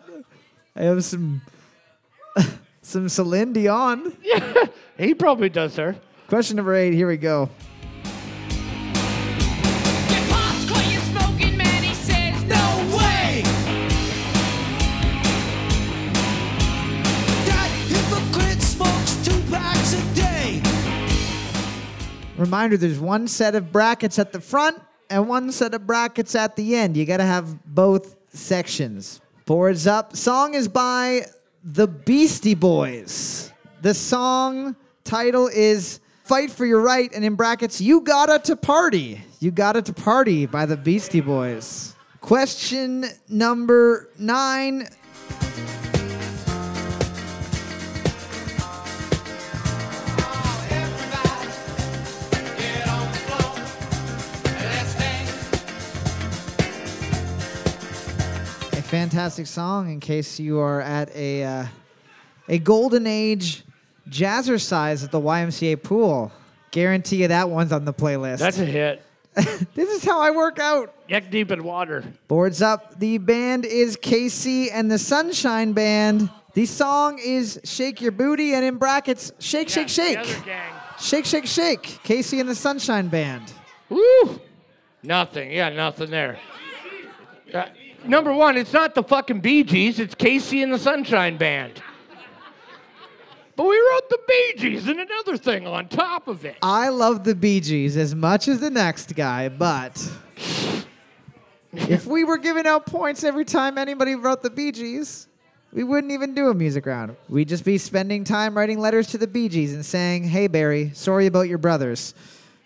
[0.75, 1.41] I have some
[2.81, 4.15] some Celine Dion.
[4.21, 4.65] Yeah,
[4.97, 5.95] he probably does, sir.
[6.27, 6.93] Question number eight.
[6.93, 7.49] Here we go.
[22.47, 26.55] Reminder: There's one set of brackets at the front and one set of brackets at
[26.55, 26.95] the end.
[26.95, 29.19] You got to have both sections.
[29.45, 30.15] Boards up.
[30.15, 31.25] Song is by
[31.61, 33.51] the Beastie Boys.
[33.81, 39.21] The song title is "Fight for Your Right," and in brackets, "You Gotta to Party."
[39.39, 41.93] You gotta to party by the Beastie Boys.
[42.21, 44.87] Question number nine.
[58.87, 59.91] Fantastic song.
[59.91, 61.65] In case you are at a uh,
[62.47, 63.63] a golden age
[64.09, 66.31] jazzercise at the YMCA pool,
[66.71, 68.39] guarantee you that one's on the playlist.
[68.39, 69.03] That's a hit.
[69.35, 70.95] this is how I work out.
[71.09, 72.03] Neck deep in water.
[72.27, 72.97] Boards up.
[72.99, 76.29] The band is Casey and the Sunshine Band.
[76.53, 80.45] The song is Shake Your Booty, and in brackets, Shake, Shake, Yeah, Shake.
[80.45, 80.73] gang.
[80.99, 81.83] Shake, Shake, Shake.
[82.03, 83.53] Casey and the Sunshine Band.
[83.89, 84.41] Woo!
[85.03, 85.51] Nothing.
[85.51, 86.39] Yeah, nothing there.
[87.53, 87.65] Uh,
[88.05, 89.99] number one, it's not the fucking Bee Gees.
[89.99, 91.81] It's Casey and the Sunshine Band.
[93.55, 96.57] But we wrote the Bee Gees and another thing on top of it.
[96.61, 100.11] I love the Bee Gees as much as the next guy, but
[101.73, 105.27] if we were giving out points every time anybody wrote the Bee Gees,
[105.73, 107.15] we wouldn't even do a music round.
[107.29, 110.91] We'd just be spending time writing letters to the Bee Gees and saying, Hey, Barry,
[110.93, 112.13] sorry about your brothers.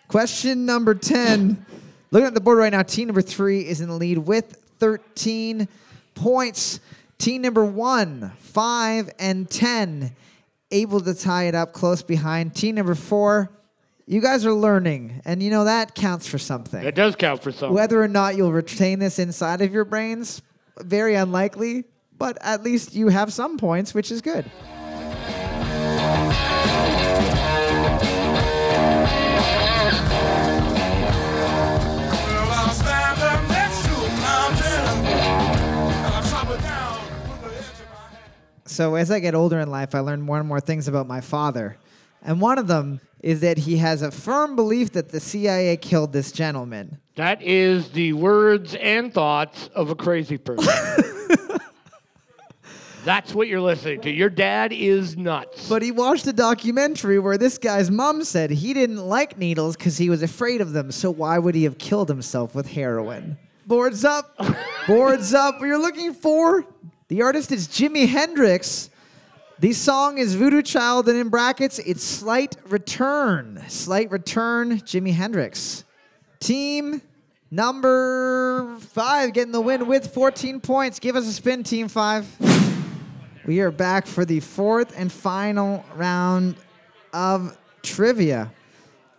[0.08, 1.64] Question number 10.
[2.10, 5.68] Looking at the board right now, team number three is in the lead with 13
[6.16, 6.80] points.
[7.16, 10.10] Team number one, five, and 10
[10.72, 12.52] able to tie it up close behind.
[12.56, 13.48] Team number four,
[14.06, 16.82] you guys are learning, and you know that counts for something.
[16.82, 17.72] It does count for something.
[17.72, 20.42] Whether or not you'll retain this inside of your brains,
[20.80, 21.84] very unlikely,
[22.18, 24.50] but at least you have some points, which is good.
[38.72, 41.20] So as I get older in life, I learn more and more things about my
[41.20, 41.76] father.
[42.22, 46.12] And one of them is that he has a firm belief that the CIA killed
[46.12, 46.98] this gentleman.
[47.16, 50.72] That is the words and thoughts of a crazy person.
[53.04, 54.10] That's what you're listening to.
[54.10, 55.68] Your dad is nuts.
[55.68, 59.98] But he watched a documentary where this guy's mom said he didn't like needles because
[59.98, 60.92] he was afraid of them.
[60.92, 63.38] So why would he have killed himself with heroin?
[63.66, 64.36] Boards up.
[64.86, 65.60] Boards up.
[65.60, 66.64] You're looking for.
[67.12, 68.88] The artist is Jimi Hendrix.
[69.58, 73.62] The song is Voodoo Child, and in brackets, it's Slight Return.
[73.68, 75.84] Slight Return, Jimi Hendrix.
[76.40, 77.02] Team
[77.50, 80.98] number five getting the win with 14 points.
[80.98, 82.26] Give us a spin, Team Five.
[83.44, 86.56] We are back for the fourth and final round
[87.12, 88.50] of trivia.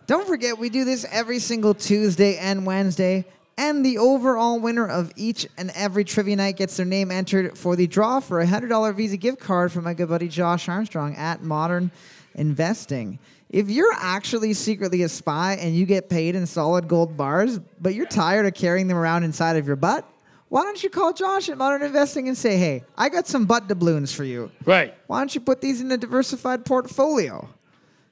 [0.08, 3.24] Don't forget, we do this every single Tuesday and Wednesday.
[3.56, 7.76] And the overall winner of each and every trivia night gets their name entered for
[7.76, 11.42] the draw for a $100 Visa gift card from my good buddy Josh Armstrong at
[11.42, 11.90] Modern
[12.34, 13.18] Investing.
[13.50, 17.94] If you're actually secretly a spy and you get paid in solid gold bars, but
[17.94, 20.04] you're tired of carrying them around inside of your butt,
[20.48, 23.68] why don't you call Josh at Modern Investing and say, hey, I got some butt
[23.68, 24.50] doubloons for you.
[24.64, 24.94] right.
[25.06, 27.48] Why don't you put these in a diversified portfolio?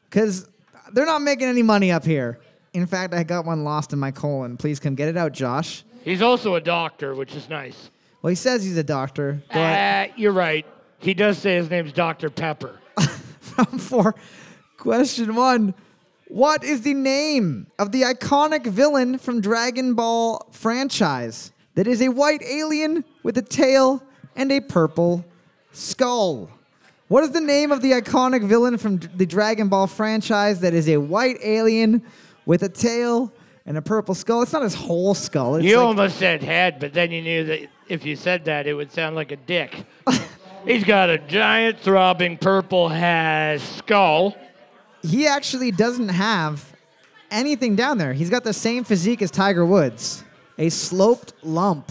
[0.08, 0.48] Because
[0.92, 2.38] they're not making any money up here.
[2.72, 4.56] In fact, I got one lost in my colon.
[4.56, 5.84] Please come get it out, Josh.
[6.04, 7.90] He's also a doctor, which is nice.
[8.22, 9.42] Well, he says he's a doctor.
[9.50, 10.10] Ahead.
[10.10, 10.64] Uh, you're right.
[10.98, 12.30] He does say his name's Dr.
[12.30, 12.78] Pepper.
[13.58, 14.14] Round four.
[14.78, 15.74] Question one.
[16.28, 22.08] What is the name of the iconic villain from Dragon Ball franchise that is a
[22.08, 24.02] white alien with a tail
[24.34, 25.24] and a purple
[25.72, 26.48] skull?
[27.08, 30.88] What is the name of the iconic villain from the Dragon Ball franchise that is
[30.88, 32.02] a white alien
[32.46, 33.32] with a tail
[33.66, 34.42] and a purple skull?
[34.42, 35.56] It's not his whole skull.
[35.56, 38.66] It's You like- almost said head, but then you knew that if you said that,
[38.66, 39.84] it would sound like a dick.
[40.66, 44.36] He's got a giant throbbing purple has skull.
[45.02, 46.64] he actually doesn't have
[47.32, 48.12] anything down there.
[48.12, 50.22] He's got the same physique as Tiger Woods
[50.58, 51.90] a sloped lump,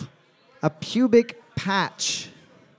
[0.64, 2.30] a pubic patch.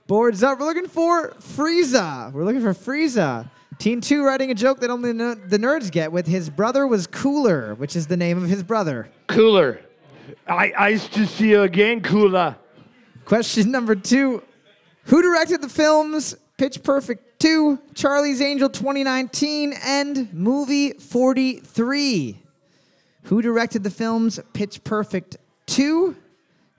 [0.07, 0.59] Boards up.
[0.59, 2.31] We're looking for Frieza.
[2.33, 3.49] We're looking for Frieza.
[3.79, 7.07] Team 2 writing a joke that only the the nerds get with his brother was
[7.07, 9.09] Cooler, which is the name of his brother.
[9.27, 9.81] Cooler.
[10.47, 12.55] I ice to see you again, Cooler.
[13.25, 14.43] Question number two
[15.05, 22.37] Who directed the films Pitch Perfect 2, Charlie's Angel 2019, and Movie 43?
[23.23, 26.15] Who directed the films Pitch Perfect 2,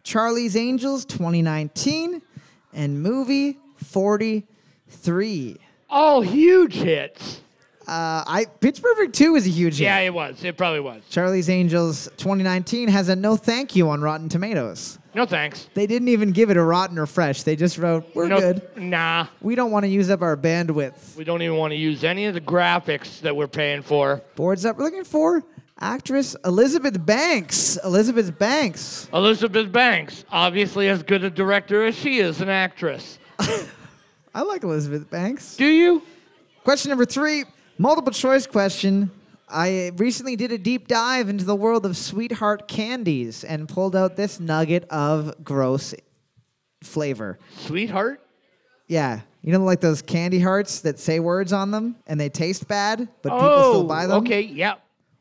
[0.05, 2.23] Charlie's Angels 2019,
[2.73, 5.59] and Movie 43?
[5.95, 7.41] All huge hits.
[7.87, 9.85] Uh, I Pitch Perfect 2 is a huge hit.
[9.85, 10.43] Yeah, it was.
[10.43, 11.05] It probably was.
[11.09, 14.99] Charlie's Angels 2019 has a no thank you on Rotten Tomatoes.
[15.15, 15.69] No thanks.
[15.75, 17.45] They didn't even give it a rotten or fresh.
[17.45, 19.29] They just wrote, "We're no, good." Nah.
[19.41, 21.15] We don't want to use up our bandwidth.
[21.15, 24.21] We don't even want to use any of the graphics that we're paying for.
[24.35, 24.77] Boards up.
[24.77, 25.45] We're looking for
[25.79, 27.79] actress Elizabeth Banks.
[27.85, 29.09] Elizabeth Banks.
[29.13, 33.21] Elizabeth Banks, obviously as good a director as she is an actress.
[34.35, 35.57] I like Elizabeth Banks.
[35.57, 36.03] Do you?
[36.65, 37.45] Question number three,
[37.79, 39.11] multiple choice question.
[39.49, 44.17] I recently did a deep dive into the world of sweetheart candies and pulled out
[44.17, 45.95] this nugget of gross
[46.83, 47.39] flavor.
[47.59, 48.21] Sweetheart?
[48.89, 49.21] Yeah.
[49.43, 53.07] You know, like those candy hearts that say words on them and they taste bad,
[53.23, 54.25] but people oh, still buy them?
[54.25, 54.75] okay, yeah.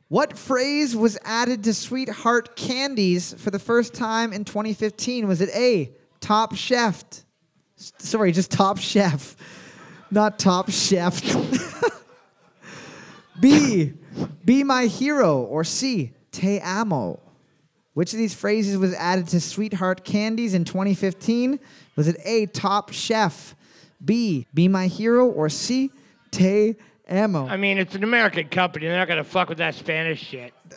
[0.07, 5.27] What phrase was added to Sweetheart candies for the first time in 2015?
[5.27, 7.03] Was it A, Top Chef?
[7.97, 9.35] Sorry, just Top Chef,
[10.11, 11.21] not Top Chef.
[13.39, 13.93] B,
[14.45, 17.19] Be My Hero, or C, Te Amo?
[17.93, 21.59] Which of these phrases was added to Sweetheart candies in 2015?
[21.95, 23.55] Was it A, Top Chef,
[24.03, 25.91] B, Be My Hero, or C,
[26.31, 26.75] Te
[27.09, 27.47] Amo?
[27.47, 28.87] I mean, it's an American company.
[28.87, 30.53] They're not going to fuck with that Spanish shit.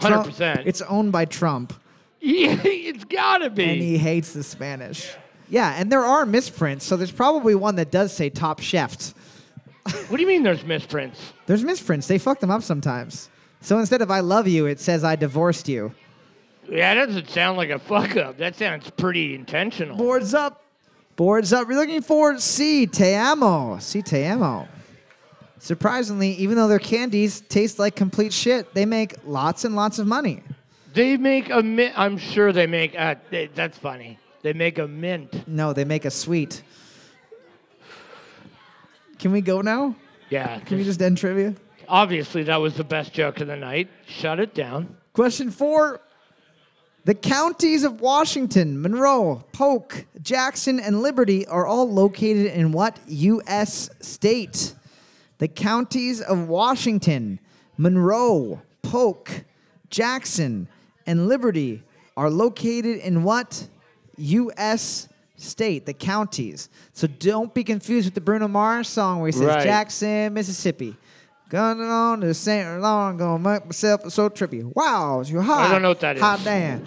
[0.00, 0.62] 100%.
[0.66, 1.72] It's owned by Trump.
[2.20, 3.64] yeah, it's got to be.
[3.64, 5.06] and he hates the Spanish.
[5.06, 9.14] Yeah, and there are misprints, so there's probably one that does say Top Chef.
[10.08, 11.32] what do you mean there's misprints?
[11.46, 12.06] There's misprints.
[12.06, 13.30] They fuck them up sometimes.
[13.60, 15.92] So instead of I love you, it says I divorced you.
[16.68, 18.38] Yeah, that doesn't sound like a fuck up.
[18.38, 19.96] That sounds pretty intentional.
[19.96, 20.64] Boards up.
[21.14, 21.68] Boards up.
[21.68, 22.86] We're looking for C.
[22.86, 23.78] Te amo.
[23.78, 24.02] C.
[24.02, 24.68] Te amo.
[25.58, 30.06] Surprisingly, even though their candies taste like complete shit, they make lots and lots of
[30.06, 30.42] money.
[30.92, 31.98] They make a mint.
[31.98, 32.98] I'm sure they make.
[32.98, 34.18] Uh, they, that's funny.
[34.46, 35.48] They make a mint.
[35.48, 36.62] No, they make a sweet.
[39.18, 39.96] Can we go now?
[40.30, 40.60] Yeah.
[40.60, 41.56] Can we just end trivia?
[41.88, 43.88] Obviously, that was the best joke of the night.
[44.06, 44.98] Shut it down.
[45.14, 46.00] Question four.
[47.06, 53.90] The counties of Washington, Monroe, Polk, Jackson, and Liberty are all located in what U.S.
[53.98, 54.76] state?
[55.38, 57.40] The counties of Washington,
[57.76, 59.42] Monroe, Polk,
[59.90, 60.68] Jackson,
[61.04, 61.82] and Liberty
[62.16, 63.66] are located in what
[64.16, 65.08] U.S.
[65.36, 65.86] state?
[65.86, 66.68] The counties.
[66.92, 69.62] So don't be confused with the Bruno Mars song where he says Right.
[69.64, 70.96] Jackson, Mississippi.
[71.48, 72.80] Going on to St.
[72.80, 74.64] Laurent, gonna make myself so trippy.
[74.74, 75.68] Wow, you hot.
[75.68, 76.22] I don't know what that is.
[76.22, 76.84] Hot damn.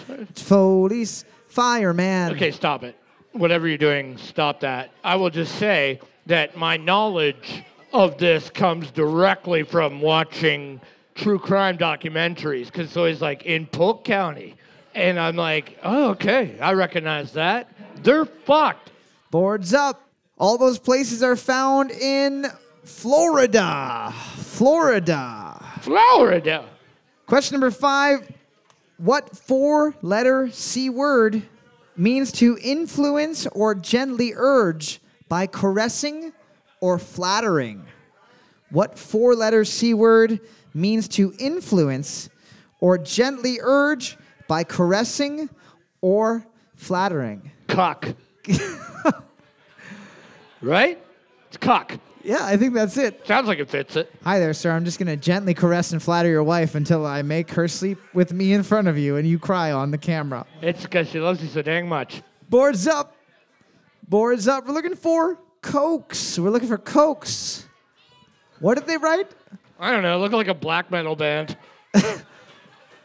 [0.48, 2.34] Police, fireman.
[2.34, 2.98] Okay, stop it.
[3.32, 4.92] Whatever you're doing, stop that.
[5.02, 7.64] I will just say that my knowledge
[7.94, 10.82] of this comes directly from watching
[11.16, 14.56] true crime documentaries because it's always like in Polk County.
[14.96, 17.72] And I'm like, oh, okay, I recognize that.
[18.04, 18.92] They're fucked.
[19.32, 20.10] Boards up.
[20.38, 22.48] All those places are found in
[22.84, 24.14] Florida.
[24.38, 25.64] Florida.
[25.82, 26.66] Florida.
[27.26, 28.32] Question number five
[28.98, 31.44] What four letter C word
[31.96, 36.34] means to influence or gently urge by caressing
[36.80, 37.86] or flattering?
[38.72, 40.40] What four letter C word
[40.74, 42.30] means to influence
[42.80, 44.18] or gently urge
[44.50, 45.48] by caressing
[46.02, 46.46] or
[46.76, 47.52] flattering?
[47.68, 48.10] Cock.
[50.62, 51.00] right?
[51.48, 51.98] It's cock.
[52.24, 53.26] Yeah, I think that's it.
[53.26, 54.12] Sounds like it fits it.
[54.24, 54.72] Hi there, sir.
[54.72, 58.00] I'm just going to gently caress and flatter your wife until I make her sleep
[58.14, 60.46] with me in front of you and you cry on the camera.
[60.62, 62.22] It's because she loves you so dang much.
[62.50, 63.16] Boards up.
[64.10, 64.68] Boards up.
[64.68, 66.40] We're looking for Cokes.
[66.40, 67.66] We're looking for Cokes.
[68.60, 69.28] What did they write?
[69.80, 70.20] I don't know.
[70.20, 71.56] Look like a black metal band.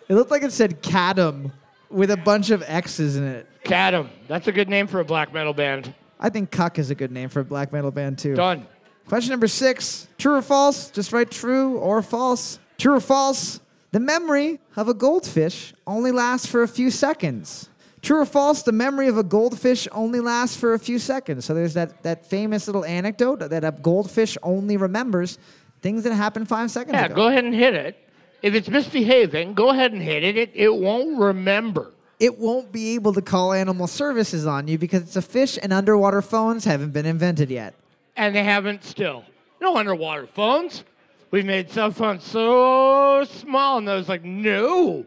[0.09, 1.53] It looked like it said Cadam
[1.91, 3.47] with a bunch of X's in it.
[3.65, 4.09] Cadam.
[4.29, 5.95] That's a good name for a black metal band.
[6.21, 8.35] I think Cuck is a good name for a black metal band, too.
[8.35, 8.67] Done.
[9.07, 10.91] Question number six True or false?
[10.91, 12.59] Just write true or false.
[12.79, 13.61] True or false?
[13.93, 17.69] The memory of a goldfish only lasts for a few seconds.
[18.03, 18.63] True or false?
[18.63, 21.45] The memory of a goldfish only lasts for a few seconds.
[21.45, 25.39] So there's that, that famous little anecdote that a goldfish only remembers
[25.81, 27.13] things that happened five seconds Yeah, ago.
[27.15, 28.04] Yeah, go ahead and hit it.
[28.45, 30.37] If it's misbehaving, go ahead and hit it.
[30.37, 31.93] It, it won't remember.
[32.21, 35.73] It won't be able to call animal services on you because it's a fish and
[35.73, 37.75] underwater phones haven't been invented yet.
[38.17, 39.25] And they haven't still.
[39.63, 40.85] No underwater phones.
[41.31, 45.07] We've made cell phones so small, and I was like, no,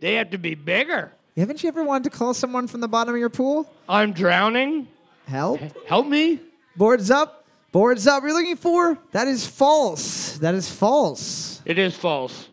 [0.00, 1.12] they have to be bigger.
[1.36, 3.70] Haven't you ever wanted to call someone from the bottom of your pool?
[3.90, 4.88] I'm drowning.
[5.26, 5.60] Help?
[5.86, 6.40] Help me.
[6.76, 7.44] Boards up.
[7.72, 8.22] Boards up.
[8.22, 8.96] You're looking for?
[9.12, 10.38] That is false.
[10.38, 11.60] That is false.
[11.66, 12.46] It is false.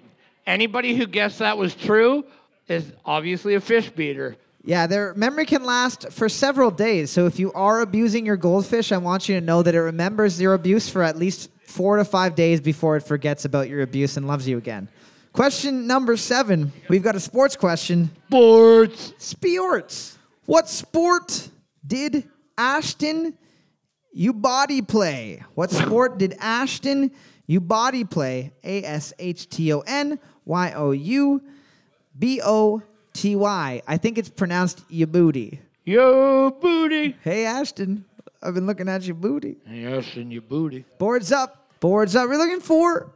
[0.48, 2.26] Anybody who guessed that was true
[2.68, 4.38] is obviously a fish beater.
[4.64, 7.12] Yeah, their memory can last for several days.
[7.12, 10.42] So if you are abusing your goldfish, I want you to know that it remembers
[10.42, 14.18] your abuse for at least four to five days before it forgets about your abuse
[14.18, 14.90] and loves you again.
[15.34, 16.72] Question number seven.
[16.90, 18.10] We've got a sports question.
[18.28, 19.14] Sports.
[19.20, 20.18] Sports.
[20.46, 21.50] What sport
[21.86, 22.28] did
[22.58, 23.38] Ashton
[24.14, 25.44] you body play?
[25.56, 27.12] What sport did Ashton
[27.46, 28.54] you body play?
[28.64, 31.42] A S H T O N Y O U
[32.18, 32.82] B O
[33.14, 33.82] T Y.
[33.86, 35.60] I think it's pronounced your booty.
[35.84, 37.16] Yo, booty.
[37.24, 38.06] Hey Ashton,
[38.42, 39.58] I've been looking at your booty.
[39.70, 40.86] Yes, in your booty.
[40.98, 41.70] Boards up.
[41.80, 42.28] Boards up.
[42.30, 43.12] We're looking for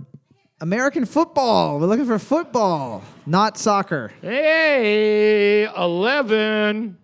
[0.60, 1.80] American football.
[1.80, 4.12] We're looking for football, not soccer.
[4.22, 6.98] Hey, 11.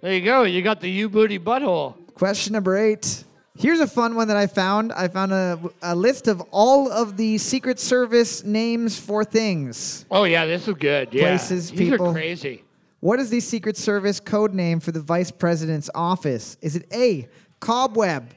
[0.00, 0.44] There you go.
[0.44, 1.94] You got the U booty butthole.
[2.14, 3.24] Question number eight.
[3.58, 4.92] Here's a fun one that I found.
[4.92, 10.06] I found a, a list of all of the Secret Service names for things.
[10.12, 11.08] Oh yeah, this is good.
[11.12, 11.22] Yeah.
[11.36, 12.06] Places, These people.
[12.10, 12.62] are crazy.
[13.00, 16.56] What is the Secret Service code name for the Vice President's office?
[16.62, 17.26] Is it A,
[17.58, 18.30] Cobweb,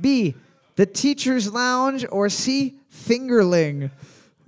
[0.00, 0.36] B,
[0.76, 3.90] the Teacher's Lounge, or C, Fingerling?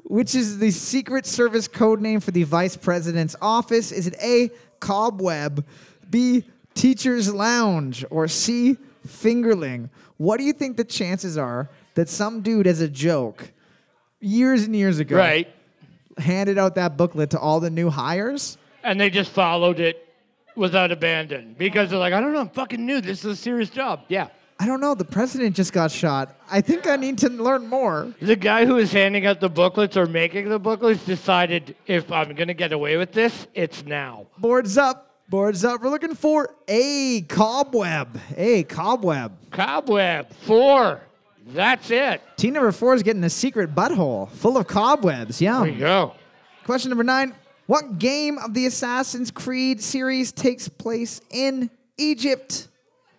[0.05, 3.91] Which is the Secret Service code name for the Vice President's office?
[3.91, 5.65] Is it A, Cobweb,
[6.09, 9.89] B, Teacher's Lounge, or C, Fingerling?
[10.21, 13.53] What do you think the chances are that some dude, as a joke,
[14.21, 15.49] years and years ago, Right.
[16.19, 18.59] handed out that booklet to all the new hires?
[18.85, 20.07] And they just followed it
[20.57, 23.01] without abandon because they're like, I don't know, I'm fucking new.
[23.01, 24.01] This is a serious job.
[24.09, 24.27] Yeah.
[24.59, 24.95] I don't know.
[24.95, 26.37] The president just got shot.
[26.51, 28.13] I think I need to learn more.
[28.21, 32.35] The guy who was handing out the booklets or making the booklets decided if I'm
[32.35, 34.27] gonna get away with this, it's now.
[34.37, 35.10] Boards up.
[35.31, 35.81] Boards up.
[35.81, 38.19] We're looking for a cobweb.
[38.37, 39.33] A cobweb.
[39.53, 41.03] Cobweb four.
[41.47, 42.21] That's it.
[42.37, 45.41] Team number four is getting a secret butthole full of cobwebs.
[45.41, 45.61] Yeah.
[45.61, 46.15] There you go.
[46.65, 47.33] Question number nine.
[47.67, 52.67] What game of the Assassin's Creed series takes place in Egypt?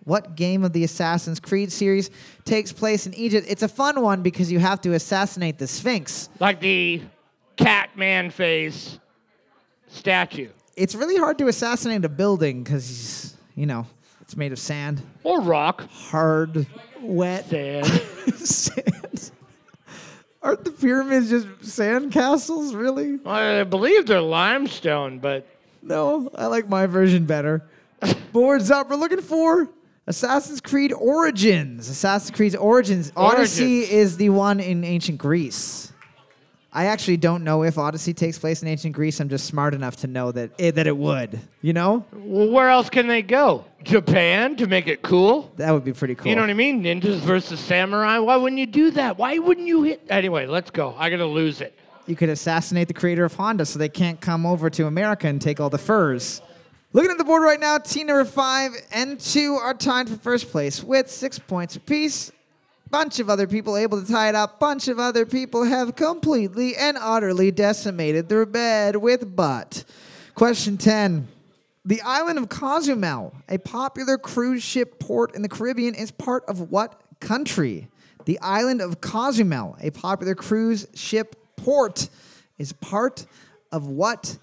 [0.03, 2.09] What game of the Assassin's Creed series
[2.43, 3.47] takes place in Egypt?
[3.49, 6.30] It's a fun one because you have to assassinate the Sphinx.
[6.41, 7.03] Like the
[7.55, 8.99] cat man face
[9.88, 10.49] statue.
[10.76, 13.86] It's really hard to assassinate a building because, you know,
[14.22, 15.02] it's made of sand.
[15.24, 15.88] Or rock.
[15.90, 16.66] hard,
[17.02, 17.86] wet Sand.
[18.36, 19.32] sand.
[20.42, 23.20] Aren't the pyramids just sand castles, really?
[23.26, 25.46] I believe they're limestone, but
[25.84, 27.64] No, I like my version better.
[28.32, 28.90] Boards up.
[28.90, 29.70] We're looking for
[30.08, 31.90] Assassin's Creed Origins.
[31.90, 33.12] Assassin's Creed Origins.
[33.16, 35.91] Odyssey is the one in ancient Greece.
[36.74, 39.20] I actually don't know if Odyssey takes place in ancient Greece.
[39.20, 41.38] I'm just smart enough to know that it, that it would.
[41.62, 43.66] You know, well, where else can they go?
[43.84, 45.52] Japan to make it cool?
[45.58, 46.28] that would be pretty cool.
[46.30, 46.82] You know what I mean?
[46.82, 48.20] Ninjas versus samurai.
[48.20, 49.18] Why wouldn't you do that?
[49.18, 50.02] Why wouldn't you hit?
[50.10, 50.96] Anyway, let's go.
[50.98, 51.78] I gotta lose it.
[52.08, 55.42] you could assassinate the creator of Honda so they can't come over to America and
[55.42, 56.42] take all the furs.
[56.94, 60.50] Looking at the board right now, team number five and two are tied for first
[60.52, 62.32] place with six points apiece.
[62.92, 64.60] Bunch of other people able to tie it up.
[64.60, 69.86] Bunch of other people have completely and utterly decimated their bed with butt.
[70.36, 71.28] Question 10.
[71.86, 76.70] The island of Cozumel, a popular cruise ship port in the Caribbean, is part of
[76.70, 77.88] what country?
[78.26, 82.10] The island of Cozumel, a popular cruise ship port,
[82.58, 83.26] is part
[83.72, 84.38] of what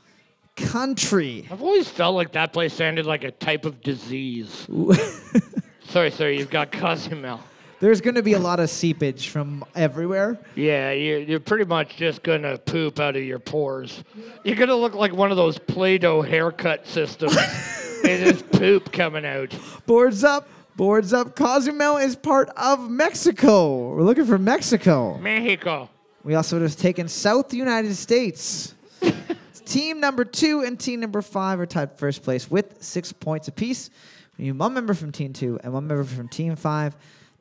[0.56, 1.46] country?
[1.50, 4.66] I've always felt like that place sounded like a type of disease.
[5.84, 7.40] sorry, sorry, you've got Cozumel.
[7.80, 10.38] There's going to be a lot of seepage from everywhere.
[10.56, 14.02] Yeah, you're, you're pretty much just gonna poop out of your pores.
[14.42, 17.36] You're gonna look like one of those Play-Doh haircut systems.
[18.04, 19.54] it is poop coming out.
[19.86, 20.48] Boards up.
[20.74, 21.36] Boards up.
[21.36, 23.94] Cozumel is part of Mexico.
[23.94, 25.18] We're looking for Mexico.
[25.18, 25.88] Mexico.
[26.24, 28.74] We also would have taken South United States.
[29.64, 33.90] team number two and team number five are tied first place with six points apiece.
[34.36, 36.96] We need one member from team two and one member from team five.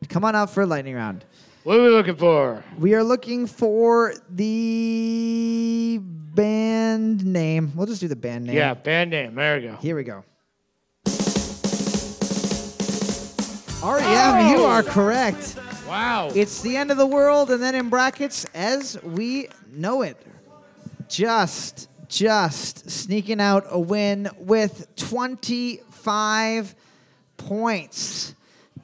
[0.09, 1.25] Come on out for a lightning round.
[1.63, 2.63] What are we looking for?
[2.77, 7.73] We are looking for the band name.
[7.75, 8.55] We'll just do the band name.
[8.55, 9.35] Yeah, band name.
[9.35, 9.75] There we go.
[9.75, 10.23] Here we go.
[13.83, 15.55] REM, you are correct.
[15.87, 16.31] Wow.
[16.33, 20.17] It's the end of the world, and then in brackets, as we know it.
[21.09, 26.75] Just, just sneaking out a win with 25
[27.37, 28.35] points.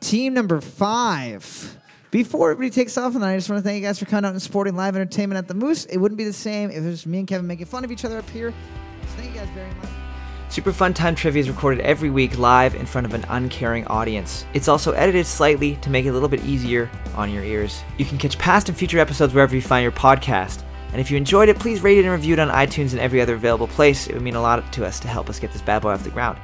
[0.03, 1.77] Team number five.
[2.11, 4.33] Before everybody takes off tonight, I just want to thank you guys for coming out
[4.33, 5.85] and supporting live entertainment at the Moose.
[5.85, 8.03] It wouldn't be the same if it was me and Kevin making fun of each
[8.03, 8.51] other up here.
[8.51, 9.89] So thank you guys very much.
[10.49, 14.45] Super Fun Time Trivia is recorded every week live in front of an uncaring audience.
[14.53, 17.81] It's also edited slightly to make it a little bit easier on your ears.
[17.97, 20.63] You can catch past and future episodes wherever you find your podcast.
[20.91, 23.21] And if you enjoyed it, please rate it and review it on iTunes and every
[23.21, 24.07] other available place.
[24.07, 26.03] It would mean a lot to us to help us get this bad boy off
[26.03, 26.37] the ground.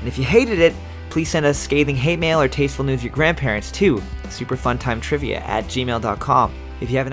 [0.00, 0.74] And if you hated it,
[1.14, 5.62] please send us scathing hate mail or tasteful news of your grandparents to superfuntimetrivia at
[5.66, 6.52] gmail.com.
[6.80, 7.12] If you have an